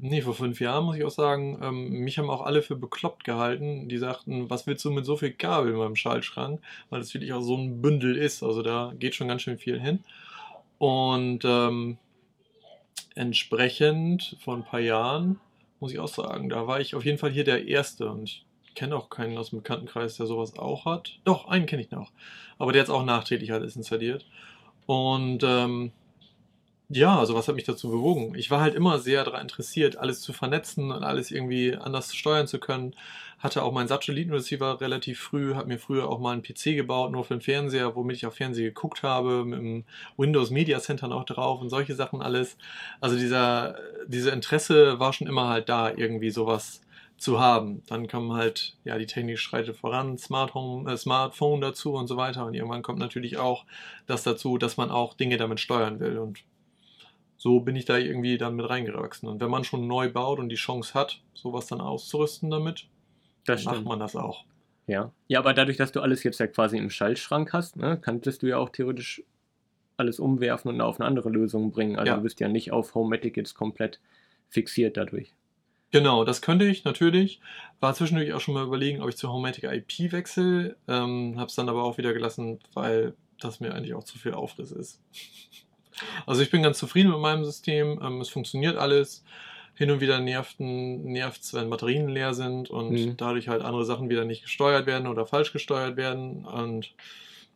Nee, 0.00 0.22
vor 0.22 0.34
fünf 0.34 0.60
Jahren 0.60 0.84
muss 0.84 0.96
ich 0.96 1.04
auch 1.04 1.10
sagen, 1.10 1.58
ähm, 1.60 1.90
mich 1.90 2.18
haben 2.18 2.30
auch 2.30 2.42
alle 2.42 2.62
für 2.62 2.76
bekloppt 2.76 3.24
gehalten. 3.24 3.88
Die 3.88 3.98
sagten, 3.98 4.48
was 4.48 4.66
willst 4.66 4.84
du 4.84 4.92
mit 4.92 5.04
so 5.04 5.16
viel 5.16 5.32
Kabel 5.32 5.72
in 5.72 5.76
meinem 5.76 5.96
Schaltschrank? 5.96 6.60
Weil 6.88 7.00
das 7.00 7.12
wirklich 7.14 7.32
auch 7.32 7.40
so 7.40 7.56
ein 7.56 7.82
Bündel 7.82 8.16
ist. 8.16 8.44
Also 8.44 8.62
da 8.62 8.92
geht 8.96 9.16
schon 9.16 9.26
ganz 9.26 9.42
schön 9.42 9.58
viel 9.58 9.80
hin. 9.80 10.04
Und 10.78 11.40
ähm, 11.44 11.98
entsprechend 13.16 14.36
vor 14.40 14.54
ein 14.54 14.64
paar 14.64 14.78
Jahren, 14.78 15.40
muss 15.80 15.92
ich 15.92 15.98
auch 15.98 16.08
sagen, 16.08 16.48
da 16.48 16.68
war 16.68 16.80
ich 16.80 16.94
auf 16.94 17.04
jeden 17.04 17.18
Fall 17.18 17.32
hier 17.32 17.44
der 17.44 17.66
Erste. 17.66 18.08
Und 18.08 18.22
ich 18.22 18.74
kenne 18.76 18.94
auch 18.94 19.10
keinen 19.10 19.36
aus 19.36 19.50
dem 19.50 19.58
Bekanntenkreis, 19.58 20.16
der 20.16 20.26
sowas 20.26 20.56
auch 20.60 20.84
hat. 20.84 21.18
Doch, 21.24 21.48
einen 21.48 21.66
kenne 21.66 21.82
ich 21.82 21.90
noch. 21.90 22.12
Aber 22.58 22.72
der 22.72 22.82
hat 22.82 22.88
es 22.88 22.94
auch 22.94 23.04
nachträglich 23.04 23.50
halt 23.50 23.64
installiert. 23.74 24.26
Und 24.86 25.42
ähm, 25.42 25.90
ja, 26.90 27.18
also 27.18 27.34
was 27.34 27.48
hat 27.48 27.54
mich 27.54 27.64
dazu 27.64 27.90
bewogen? 27.90 28.34
Ich 28.34 28.50
war 28.50 28.60
halt 28.60 28.74
immer 28.74 28.98
sehr 28.98 29.22
daran 29.24 29.42
interessiert, 29.42 29.96
alles 29.98 30.20
zu 30.22 30.32
vernetzen 30.32 30.90
und 30.90 31.04
alles 31.04 31.30
irgendwie 31.30 31.76
anders 31.76 32.14
steuern 32.14 32.46
zu 32.46 32.58
können. 32.58 32.94
Hatte 33.38 33.62
auch 33.62 33.72
meinen 33.72 33.88
Satellitenreceiver 33.88 34.80
relativ 34.80 35.20
früh, 35.20 35.54
habe 35.54 35.68
mir 35.68 35.78
früher 35.78 36.08
auch 36.08 36.18
mal 36.18 36.32
einen 36.32 36.42
PC 36.42 36.76
gebaut, 36.76 37.12
nur 37.12 37.24
für 37.24 37.34
den 37.34 37.42
Fernseher, 37.42 37.94
womit 37.94 38.16
ich 38.16 38.26
auf 38.26 38.34
Fernsehen 38.34 38.64
geguckt 38.64 39.02
habe, 39.02 39.44
mit 39.44 39.58
dem 39.58 39.84
Windows 40.16 40.50
Media 40.50 40.80
Center 40.80 41.08
noch 41.08 41.24
drauf 41.24 41.60
und 41.60 41.68
solche 41.68 41.94
Sachen 41.94 42.22
alles. 42.22 42.56
Also 43.00 43.16
dieser, 43.18 43.76
diese 44.06 44.30
Interesse 44.30 44.98
war 44.98 45.12
schon 45.12 45.26
immer 45.28 45.48
halt 45.48 45.68
da, 45.68 45.92
irgendwie 45.94 46.30
sowas 46.30 46.80
zu 47.18 47.38
haben. 47.38 47.82
Dann 47.86 48.06
kam 48.06 48.32
halt, 48.32 48.76
ja, 48.84 48.96
die 48.96 49.06
Technik 49.06 49.38
schreitet 49.38 49.76
voran, 49.76 50.16
Smart 50.18 50.54
Home, 50.54 50.90
äh, 50.90 50.96
Smartphone 50.96 51.60
dazu 51.60 51.92
und 51.92 52.06
so 52.06 52.16
weiter. 52.16 52.46
Und 52.46 52.54
irgendwann 52.54 52.82
kommt 52.82 52.98
natürlich 52.98 53.36
auch 53.38 53.64
das 54.06 54.22
dazu, 54.22 54.56
dass 54.56 54.76
man 54.76 54.90
auch 54.90 55.14
Dinge 55.14 55.36
damit 55.36 55.60
steuern 55.60 56.00
will. 56.00 56.18
Und 56.18 56.44
so 57.38 57.60
bin 57.60 57.76
ich 57.76 57.84
da 57.84 57.96
irgendwie 57.96 58.36
dann 58.36 58.56
mit 58.56 58.68
reingewachsen. 58.68 59.28
Und 59.28 59.40
wenn 59.40 59.50
man 59.50 59.64
schon 59.64 59.86
neu 59.86 60.10
baut 60.10 60.40
und 60.40 60.50
die 60.50 60.56
Chance 60.56 60.92
hat, 60.92 61.22
sowas 61.34 61.66
dann 61.68 61.80
auszurüsten 61.80 62.50
damit, 62.50 62.88
das 63.46 63.64
macht 63.64 63.84
man 63.84 64.00
das 64.00 64.16
auch. 64.16 64.44
Ja. 64.86 65.12
ja, 65.28 65.38
aber 65.38 65.54
dadurch, 65.54 65.76
dass 65.76 65.92
du 65.92 66.00
alles 66.00 66.22
jetzt 66.22 66.40
ja 66.40 66.46
quasi 66.46 66.78
im 66.78 66.90
Schaltschrank 66.90 67.52
hast, 67.52 67.76
ne, 67.76 67.98
könntest 67.98 68.42
du 68.42 68.46
ja 68.46 68.56
auch 68.56 68.70
theoretisch 68.70 69.22
alles 69.98 70.18
umwerfen 70.18 70.70
und 70.70 70.80
auf 70.80 70.98
eine 70.98 71.06
andere 71.06 71.28
Lösung 71.28 71.70
bringen. 71.70 71.96
Also 71.96 72.10
ja. 72.10 72.16
du 72.16 72.22
bist 72.22 72.40
ja 72.40 72.48
nicht 72.48 72.72
auf 72.72 72.94
Homematic 72.94 73.36
jetzt 73.36 73.54
komplett 73.54 74.00
fixiert 74.48 74.96
dadurch. 74.96 75.34
Genau, 75.90 76.24
das 76.24 76.42
könnte 76.42 76.66
ich 76.66 76.84
natürlich. 76.84 77.40
War 77.80 77.94
zwischendurch 77.94 78.32
auch 78.32 78.40
schon 78.40 78.54
mal 78.54 78.64
überlegen, 78.64 79.00
ob 79.00 79.08
ich 79.08 79.16
zu 79.16 79.30
Homematic 79.30 79.64
IP 79.64 80.12
wechsle. 80.12 80.76
Ähm, 80.86 81.34
hab's 81.36 81.54
dann 81.54 81.68
aber 81.68 81.84
auch 81.84 81.98
wieder 81.98 82.12
gelassen, 82.12 82.58
weil 82.74 83.14
das 83.40 83.60
mir 83.60 83.74
eigentlich 83.74 83.94
auch 83.94 84.04
zu 84.04 84.18
viel 84.18 84.34
Aufriss 84.34 84.72
ist. 84.72 85.00
Also 86.26 86.42
ich 86.42 86.50
bin 86.50 86.62
ganz 86.62 86.78
zufrieden 86.78 87.10
mit 87.10 87.20
meinem 87.20 87.44
System. 87.44 88.00
Ähm, 88.02 88.20
es 88.20 88.28
funktioniert 88.28 88.76
alles. 88.76 89.24
Hin 89.74 89.92
und 89.92 90.00
wieder 90.00 90.18
nervt 90.18 90.58
es, 90.58 91.54
wenn 91.54 91.70
Batterien 91.70 92.08
leer 92.08 92.34
sind 92.34 92.68
und 92.68 92.90
mhm. 92.90 93.16
dadurch 93.16 93.46
halt 93.46 93.62
andere 93.62 93.84
Sachen 93.84 94.08
wieder 94.08 94.24
nicht 94.24 94.42
gesteuert 94.42 94.86
werden 94.86 95.06
oder 95.06 95.24
falsch 95.24 95.52
gesteuert 95.52 95.96
werden. 95.96 96.44
Und 96.44 96.94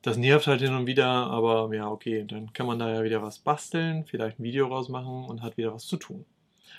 das 0.02 0.16
nervt 0.16 0.46
halt 0.46 0.60
hin 0.60 0.74
und 0.74 0.86
wieder, 0.86 1.08
aber 1.08 1.74
ja, 1.74 1.88
okay, 1.88 2.24
dann 2.24 2.52
kann 2.52 2.66
man 2.66 2.78
da 2.78 2.92
ja 2.92 3.02
wieder 3.02 3.22
was 3.22 3.40
basteln, 3.40 4.04
vielleicht 4.04 4.38
ein 4.38 4.44
Video 4.44 4.68
rausmachen 4.68 5.24
und 5.24 5.42
hat 5.42 5.56
wieder 5.56 5.74
was 5.74 5.86
zu 5.86 5.96
tun. 5.96 6.24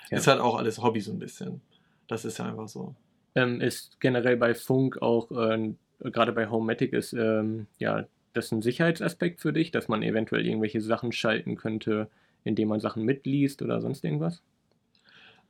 Ja. 0.10 0.18
Ist 0.18 0.28
halt 0.28 0.40
auch 0.40 0.56
alles 0.56 0.82
Hobby 0.82 1.02
so 1.02 1.12
ein 1.12 1.20
bisschen. 1.20 1.62
Das 2.08 2.26
ist 2.26 2.38
ja 2.38 2.46
einfach 2.46 2.68
so. 2.68 2.96
Ähm, 3.36 3.62
ist 3.62 4.00
generell 4.00 4.38
bei 4.38 4.54
Funk 4.54 5.02
auch, 5.02 5.32
äh, 5.32 5.74
gerade 6.00 6.32
bei 6.34 6.50
Homematic 6.50 6.94
ist 6.94 7.14
ähm, 7.14 7.68
ja 7.80 8.06
das 8.34 8.52
ein 8.52 8.62
Sicherheitsaspekt 8.62 9.42
für 9.42 9.54
dich, 9.54 9.72
dass 9.72 9.88
man 9.88 10.04
eventuell 10.04 10.46
irgendwelche 10.46 10.82
Sachen 10.82 11.12
schalten 11.12 11.56
könnte, 11.56 12.10
indem 12.44 12.70
man 12.70 12.80
Sachen 12.80 13.04
mitliest 13.04 13.62
oder 13.62 13.82
sonst 13.82 14.04
irgendwas? 14.04 14.42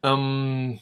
Ähm, 0.04 0.80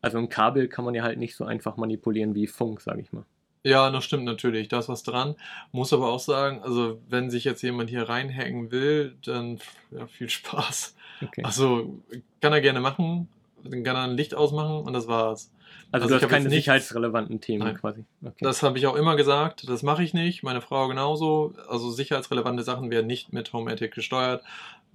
also 0.00 0.18
ein 0.18 0.28
Kabel 0.28 0.68
kann 0.68 0.84
man 0.84 0.94
ja 0.94 1.02
halt 1.02 1.18
nicht 1.18 1.36
so 1.36 1.44
einfach 1.44 1.76
manipulieren 1.76 2.34
wie 2.34 2.46
Funk, 2.46 2.80
sage 2.80 3.00
ich 3.00 3.12
mal. 3.12 3.24
Ja, 3.64 3.90
das 3.90 4.04
stimmt 4.04 4.24
natürlich, 4.24 4.68
da 4.68 4.80
ist 4.80 4.88
was 4.88 5.04
dran. 5.04 5.36
Muss 5.70 5.92
aber 5.92 6.08
auch 6.08 6.18
sagen, 6.18 6.62
also 6.62 7.00
wenn 7.08 7.30
sich 7.30 7.44
jetzt 7.44 7.62
jemand 7.62 7.90
hier 7.90 8.08
reinhacken 8.08 8.72
will, 8.72 9.16
dann 9.24 9.60
ja, 9.90 10.06
viel 10.06 10.28
Spaß. 10.30 10.96
Okay. 11.22 11.42
Also 11.44 12.00
kann 12.40 12.52
er 12.52 12.60
gerne 12.60 12.80
machen, 12.80 13.28
dann 13.62 13.84
kann 13.84 13.96
er 13.96 14.02
ein 14.02 14.16
Licht 14.16 14.34
ausmachen 14.34 14.84
und 14.84 14.92
das 14.92 15.06
war's. 15.06 15.52
Also, 15.90 16.04
Also 16.06 16.08
du 16.18 16.22
hast 16.22 16.30
keine 16.30 16.44
nichts- 16.44 16.54
sicherheitsrelevanten 16.56 17.40
Themen 17.40 17.64
Nein. 17.66 17.76
quasi. 17.76 18.04
Okay. 18.24 18.34
Das 18.40 18.62
habe 18.62 18.78
ich 18.78 18.86
auch 18.86 18.96
immer 18.96 19.14
gesagt, 19.16 19.68
das 19.68 19.82
mache 19.82 20.02
ich 20.02 20.14
nicht, 20.14 20.42
meine 20.42 20.60
Frau 20.62 20.88
genauso. 20.88 21.54
Also 21.68 21.90
sicherheitsrelevante 21.90 22.62
Sachen 22.62 22.90
werden 22.90 23.06
nicht 23.06 23.32
mit 23.32 23.52
Homematic 23.52 23.92
gesteuert. 23.94 24.42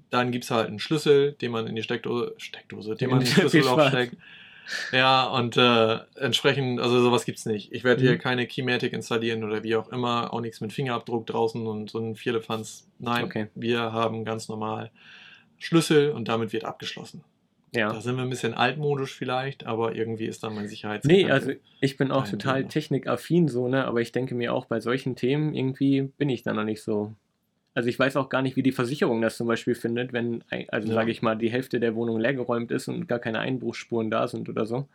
Dann 0.09 0.31
gibt 0.31 0.45
es 0.45 0.51
halt 0.51 0.67
einen 0.69 0.79
Schlüssel, 0.79 1.33
den 1.33 1.51
man 1.51 1.67
in 1.67 1.75
die 1.75 1.83
Steckdose, 1.83 2.33
Steckdose, 2.37 2.95
den 2.95 3.09
man 3.09 3.19
in 3.21 3.25
den 3.25 3.33
Schlüsselloch 3.33 3.89
steckt. 3.89 4.15
Ja, 4.91 5.25
und 5.27 5.55
äh, 5.55 5.99
entsprechend, 6.15 6.81
also 6.81 6.99
sowas 7.01 7.23
gibt's 7.25 7.45
nicht. 7.45 7.71
Ich 7.71 7.83
werde 7.85 8.01
hier 8.01 8.13
Mhm. 8.13 8.19
keine 8.19 8.47
Keymatic 8.47 8.91
installieren 8.93 9.43
oder 9.45 9.63
wie 9.63 9.75
auch 9.77 9.89
immer, 9.89 10.33
auch 10.33 10.41
nichts 10.41 10.59
mit 10.61 10.73
Fingerabdruck 10.73 11.25
draußen 11.27 11.65
und 11.67 11.89
so 11.89 11.99
ein 11.99 12.15
Vierlefanz. 12.15 12.87
Nein, 12.99 13.23
Okay. 13.25 13.47
wir 13.55 13.93
haben 13.93 14.25
ganz 14.25 14.49
normal 14.49 14.91
Schlüssel 15.57 16.11
und 16.11 16.27
damit 16.27 16.51
wird 16.53 16.65
abgeschlossen. 16.65 17.23
Ja. 17.73 17.91
Da 17.91 18.01
sind 18.01 18.15
wir 18.15 18.23
ein 18.23 18.29
bisschen 18.29 18.53
altmodisch 18.53 19.13
vielleicht, 19.15 19.65
aber 19.65 19.95
irgendwie 19.95 20.25
ist 20.25 20.43
da 20.43 20.49
mein 20.49 20.67
Sicherheits. 20.67 21.05
Nee, 21.05 21.29
also 21.29 21.51
ich 21.81 21.97
bin 21.97 22.11
auch 22.11 22.27
total 22.27 22.61
Thema. 22.61 22.69
technikaffin 22.69 23.47
so, 23.47 23.67
ne? 23.67 23.85
Aber 23.85 24.01
ich 24.01 24.11
denke 24.11 24.35
mir 24.35 24.53
auch 24.53 24.65
bei 24.65 24.79
solchen 24.79 25.15
Themen 25.15 25.53
irgendwie 25.53 26.03
bin 26.17 26.29
ich 26.29 26.43
da 26.43 26.53
noch 26.53 26.63
nicht 26.63 26.81
so. 26.81 27.13
Also 27.73 27.89
ich 27.89 27.99
weiß 27.99 28.15
auch 28.15 28.29
gar 28.29 28.41
nicht, 28.41 28.55
wie 28.55 28.63
die 28.63 28.71
Versicherung 28.71 29.21
das 29.21 29.37
zum 29.37 29.47
Beispiel 29.47 29.75
findet, 29.75 30.11
wenn, 30.11 30.43
also 30.69 30.87
Ja. 30.87 30.95
sage 30.95 31.11
ich 31.11 31.21
mal, 31.21 31.35
die 31.35 31.51
Hälfte 31.51 31.79
der 31.79 31.93
Wohnung 31.93 32.19
leergeräumt 32.19 32.71
ist 32.71 32.87
und 32.87 33.07
gar 33.07 33.19
keine 33.19 33.39
Einbruchsspuren 33.39 34.09
da 34.09 34.27
sind 34.27 34.49
oder 34.49 34.65
so. 34.65 34.87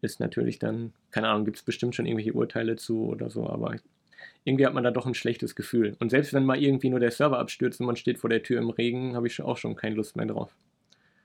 Ist 0.00 0.18
natürlich 0.18 0.58
dann, 0.58 0.94
keine 1.10 1.28
Ahnung, 1.28 1.44
gibt 1.44 1.58
es 1.58 1.62
bestimmt 1.62 1.94
schon 1.94 2.06
irgendwelche 2.06 2.32
Urteile 2.32 2.76
zu 2.76 3.04
oder 3.04 3.28
so, 3.28 3.46
aber 3.46 3.76
irgendwie 4.44 4.64
hat 4.64 4.72
man 4.72 4.84
da 4.84 4.90
doch 4.90 5.04
ein 5.06 5.14
schlechtes 5.14 5.54
Gefühl. 5.54 5.94
Und 5.98 6.10
selbst 6.10 6.32
wenn 6.32 6.46
mal 6.46 6.62
irgendwie 6.62 6.88
nur 6.88 7.00
der 7.00 7.10
Server 7.10 7.38
abstürzt 7.38 7.80
und 7.80 7.86
man 7.86 7.96
steht 7.96 8.18
vor 8.18 8.30
der 8.30 8.42
Tür 8.42 8.58
im 8.60 8.70
Regen, 8.70 9.14
habe 9.14 9.26
ich 9.26 9.42
auch 9.42 9.58
schon 9.58 9.76
keine 9.76 9.96
Lust 9.96 10.16
mehr 10.16 10.26
drauf. 10.26 10.54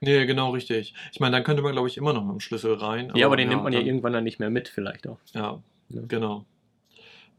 Nee, 0.00 0.26
genau 0.26 0.50
richtig. 0.50 0.94
Ich 1.12 1.20
meine, 1.20 1.36
dann 1.36 1.44
könnte 1.44 1.62
man, 1.62 1.72
glaube 1.72 1.88
ich, 1.88 1.96
immer 1.96 2.12
noch 2.12 2.22
mit 2.24 2.32
dem 2.34 2.40
Schlüssel 2.40 2.74
rein. 2.74 3.10
ja, 3.14 3.26
aber 3.26 3.36
den 3.36 3.48
nimmt 3.48 3.62
man 3.64 3.72
ja 3.72 3.78
dann- 3.78 3.86
irgendwann 3.86 4.12
dann 4.12 4.24
nicht 4.24 4.38
mehr 4.38 4.50
mit, 4.50 4.68
vielleicht 4.68 5.06
auch. 5.08 5.18
Ja, 5.32 5.62
Ja. 5.88 6.02
genau. 6.06 6.44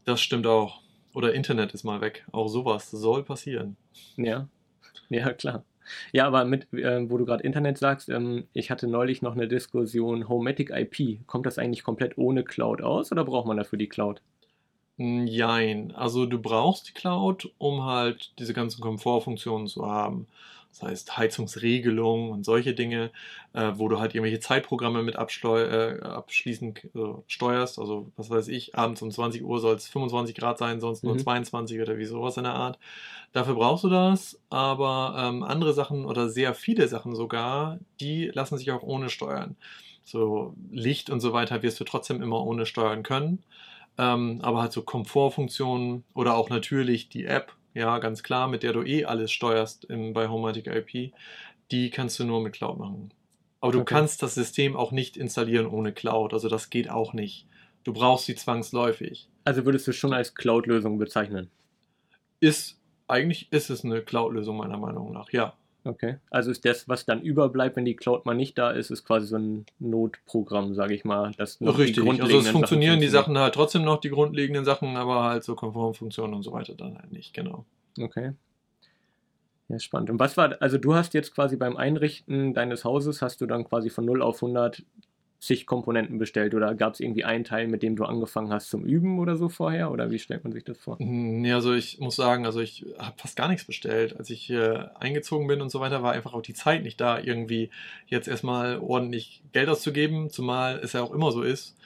Das 0.04 0.20
stimmt 0.20 0.46
auch. 0.46 0.80
Oder 1.14 1.34
Internet 1.34 1.72
ist 1.74 1.84
mal 1.84 2.00
weg. 2.00 2.24
Auch 2.32 2.48
sowas 2.48 2.90
soll 2.90 3.22
passieren. 3.22 3.76
Ja, 4.16 4.48
ja, 5.08 5.32
klar. 5.32 5.64
Ja, 6.12 6.26
aber 6.26 6.44
mit, 6.44 6.66
ähm, 6.74 7.10
wo 7.10 7.16
du 7.16 7.24
gerade 7.24 7.42
Internet 7.44 7.78
sagst, 7.78 8.08
ähm, 8.10 8.46
ich 8.52 8.70
hatte 8.70 8.86
neulich 8.88 9.22
noch 9.22 9.32
eine 9.32 9.48
Diskussion, 9.48 10.28
Homematic 10.28 10.70
IP, 10.70 11.20
kommt 11.26 11.46
das 11.46 11.58
eigentlich 11.58 11.82
komplett 11.82 12.18
ohne 12.18 12.44
Cloud 12.44 12.82
aus 12.82 13.10
oder 13.10 13.24
braucht 13.24 13.46
man 13.46 13.56
dafür 13.56 13.78
die 13.78 13.88
Cloud? 13.88 14.20
Jein. 14.98 15.92
Also 15.94 16.26
du 16.26 16.38
brauchst 16.40 16.88
die 16.88 16.92
Cloud, 16.92 17.50
um 17.58 17.84
halt 17.84 18.32
diese 18.38 18.52
ganzen 18.52 18.80
Komfortfunktionen 18.80 19.66
zu 19.68 19.86
haben. 19.86 20.26
Das 20.70 20.82
heißt 20.82 21.16
Heizungsregelung 21.16 22.30
und 22.30 22.44
solche 22.44 22.74
Dinge, 22.74 23.10
äh, 23.52 23.72
wo 23.74 23.88
du 23.88 23.98
halt 23.98 24.14
irgendwelche 24.14 24.40
Zeitprogramme 24.40 25.02
mit 25.02 25.16
äh, 25.16 26.00
abschließen 26.02 26.76
äh, 26.94 27.00
steuerst. 27.26 27.78
Also 27.78 28.12
was 28.16 28.30
weiß 28.30 28.48
ich, 28.48 28.76
abends 28.76 29.02
um 29.02 29.10
20 29.10 29.42
Uhr 29.42 29.60
soll 29.60 29.74
es 29.76 29.88
25 29.88 30.36
Grad 30.36 30.58
sein, 30.58 30.80
sonst 30.80 31.04
nur 31.04 31.16
Mhm. 31.16 31.18
22 31.18 31.80
oder 31.80 31.98
wie 31.98 32.04
sowas 32.04 32.36
in 32.36 32.44
der 32.44 32.54
Art. 32.54 32.78
Dafür 33.32 33.54
brauchst 33.54 33.84
du 33.84 33.88
das, 33.88 34.40
aber 34.50 35.14
ähm, 35.18 35.42
andere 35.42 35.72
Sachen 35.74 36.04
oder 36.06 36.28
sehr 36.28 36.54
viele 36.54 36.88
Sachen 36.88 37.14
sogar, 37.14 37.78
die 38.00 38.26
lassen 38.32 38.58
sich 38.58 38.70
auch 38.70 38.82
ohne 38.82 39.10
steuern. 39.10 39.56
So 40.04 40.54
Licht 40.70 41.10
und 41.10 41.20
so 41.20 41.32
weiter 41.32 41.62
wirst 41.62 41.78
du 41.80 41.84
trotzdem 41.84 42.22
immer 42.22 42.44
ohne 42.44 42.66
steuern 42.66 43.02
können. 43.02 43.44
Ähm, 43.98 44.40
aber 44.42 44.62
halt 44.62 44.72
so 44.72 44.82
Komfortfunktionen 44.82 46.04
oder 46.14 46.36
auch 46.36 46.50
natürlich 46.50 47.08
die 47.08 47.24
App, 47.26 47.56
ja, 47.74 47.98
ganz 47.98 48.22
klar, 48.22 48.48
mit 48.48 48.62
der 48.62 48.72
du 48.72 48.82
eh 48.82 49.04
alles 49.04 49.30
steuerst 49.32 49.84
im, 49.84 50.12
bei 50.12 50.28
Homematic 50.28 50.66
IP, 50.66 51.12
die 51.70 51.90
kannst 51.90 52.18
du 52.18 52.24
nur 52.24 52.42
mit 52.42 52.54
Cloud 52.54 52.78
machen. 52.78 53.12
Aber 53.60 53.72
du 53.72 53.80
Okay. 53.80 53.94
kannst 53.94 54.22
das 54.22 54.34
System 54.34 54.76
auch 54.76 54.92
nicht 54.92 55.16
installieren 55.16 55.66
ohne 55.66 55.92
Cloud, 55.92 56.32
also 56.32 56.48
das 56.48 56.70
geht 56.70 56.90
auch 56.90 57.12
nicht. 57.12 57.46
Du 57.84 57.92
brauchst 57.92 58.26
sie 58.26 58.34
zwangsläufig. 58.34 59.28
Also 59.44 59.64
würdest 59.64 59.86
du 59.86 59.92
schon 59.92 60.12
als 60.12 60.34
Cloud-Lösung 60.34 60.98
bezeichnen? 60.98 61.50
Ist, 62.40 62.80
eigentlich 63.08 63.50
ist 63.52 63.70
es 63.70 63.84
eine 63.84 64.02
Cloud-Lösung 64.02 64.56
meiner 64.56 64.78
Meinung 64.78 65.12
nach, 65.12 65.30
ja. 65.32 65.56
Okay. 65.88 66.16
Also 66.30 66.50
ist 66.50 66.66
das, 66.66 66.86
was 66.86 67.06
dann 67.06 67.22
überbleibt, 67.22 67.76
wenn 67.76 67.86
die 67.86 67.96
Cloud 67.96 68.26
mal 68.26 68.34
nicht 68.34 68.58
da 68.58 68.70
ist, 68.70 68.90
ist 68.90 69.04
quasi 69.04 69.26
so 69.26 69.36
ein 69.36 69.64
Notprogramm, 69.78 70.74
sage 70.74 70.94
ich 70.94 71.04
mal. 71.04 71.32
Das 71.38 71.62
noch 71.62 71.76
die 71.76 71.82
Richtig, 71.82 72.06
also 72.06 72.38
es 72.38 72.48
funktionieren 72.48 72.50
die 72.50 73.06
funktionieren. 73.06 73.10
Sachen 73.10 73.38
halt 73.38 73.54
trotzdem 73.54 73.84
noch, 73.84 73.98
die 73.98 74.10
grundlegenden 74.10 74.66
Sachen, 74.66 74.98
aber 74.98 75.24
halt 75.24 75.44
so 75.44 75.54
Konformfunktionen 75.54 76.34
und 76.34 76.42
so 76.42 76.52
weiter 76.52 76.74
dann 76.74 76.98
halt 76.98 77.10
nicht, 77.10 77.32
genau. 77.32 77.64
Okay. 77.98 78.32
Ja, 79.68 79.78
spannend. 79.78 80.10
Und 80.10 80.20
was 80.20 80.36
war, 80.36 80.60
also 80.60 80.76
du 80.76 80.94
hast 80.94 81.14
jetzt 81.14 81.34
quasi 81.34 81.56
beim 81.56 81.76
Einrichten 81.76 82.52
deines 82.52 82.84
Hauses, 82.84 83.22
hast 83.22 83.40
du 83.40 83.46
dann 83.46 83.64
quasi 83.64 83.88
von 83.88 84.04
0 84.04 84.20
auf 84.20 84.42
100 84.42 84.82
zig 85.40 85.66
Komponenten 85.66 86.18
bestellt 86.18 86.54
oder 86.54 86.74
gab 86.74 86.94
es 86.94 87.00
irgendwie 87.00 87.24
einen 87.24 87.44
Teil, 87.44 87.68
mit 87.68 87.82
dem 87.82 87.94
du 87.94 88.04
angefangen 88.04 88.52
hast 88.52 88.70
zum 88.70 88.84
Üben 88.84 89.18
oder 89.20 89.36
so 89.36 89.48
vorher? 89.48 89.92
Oder 89.92 90.10
wie 90.10 90.18
stellt 90.18 90.42
man 90.42 90.52
sich 90.52 90.64
das 90.64 90.78
vor? 90.78 90.96
Nee, 90.98 91.52
also 91.52 91.74
ich 91.74 92.00
muss 92.00 92.16
sagen, 92.16 92.44
also 92.44 92.60
ich 92.60 92.84
habe 92.98 93.16
fast 93.16 93.36
gar 93.36 93.48
nichts 93.48 93.64
bestellt. 93.64 94.16
Als 94.16 94.30
ich 94.30 94.42
hier 94.42 94.92
eingezogen 94.98 95.46
bin 95.46 95.60
und 95.60 95.70
so 95.70 95.78
weiter, 95.80 96.02
war 96.02 96.12
einfach 96.12 96.34
auch 96.34 96.42
die 96.42 96.54
Zeit 96.54 96.82
nicht 96.82 97.00
da, 97.00 97.20
irgendwie 97.20 97.70
jetzt 98.06 98.26
erstmal 98.26 98.78
ordentlich 98.78 99.42
Geld 99.52 99.68
auszugeben, 99.68 100.28
zumal 100.30 100.80
es 100.82 100.92
ja 100.92 101.02
auch 101.02 101.12
immer 101.12 101.30
so 101.30 101.42
ist. 101.42 101.76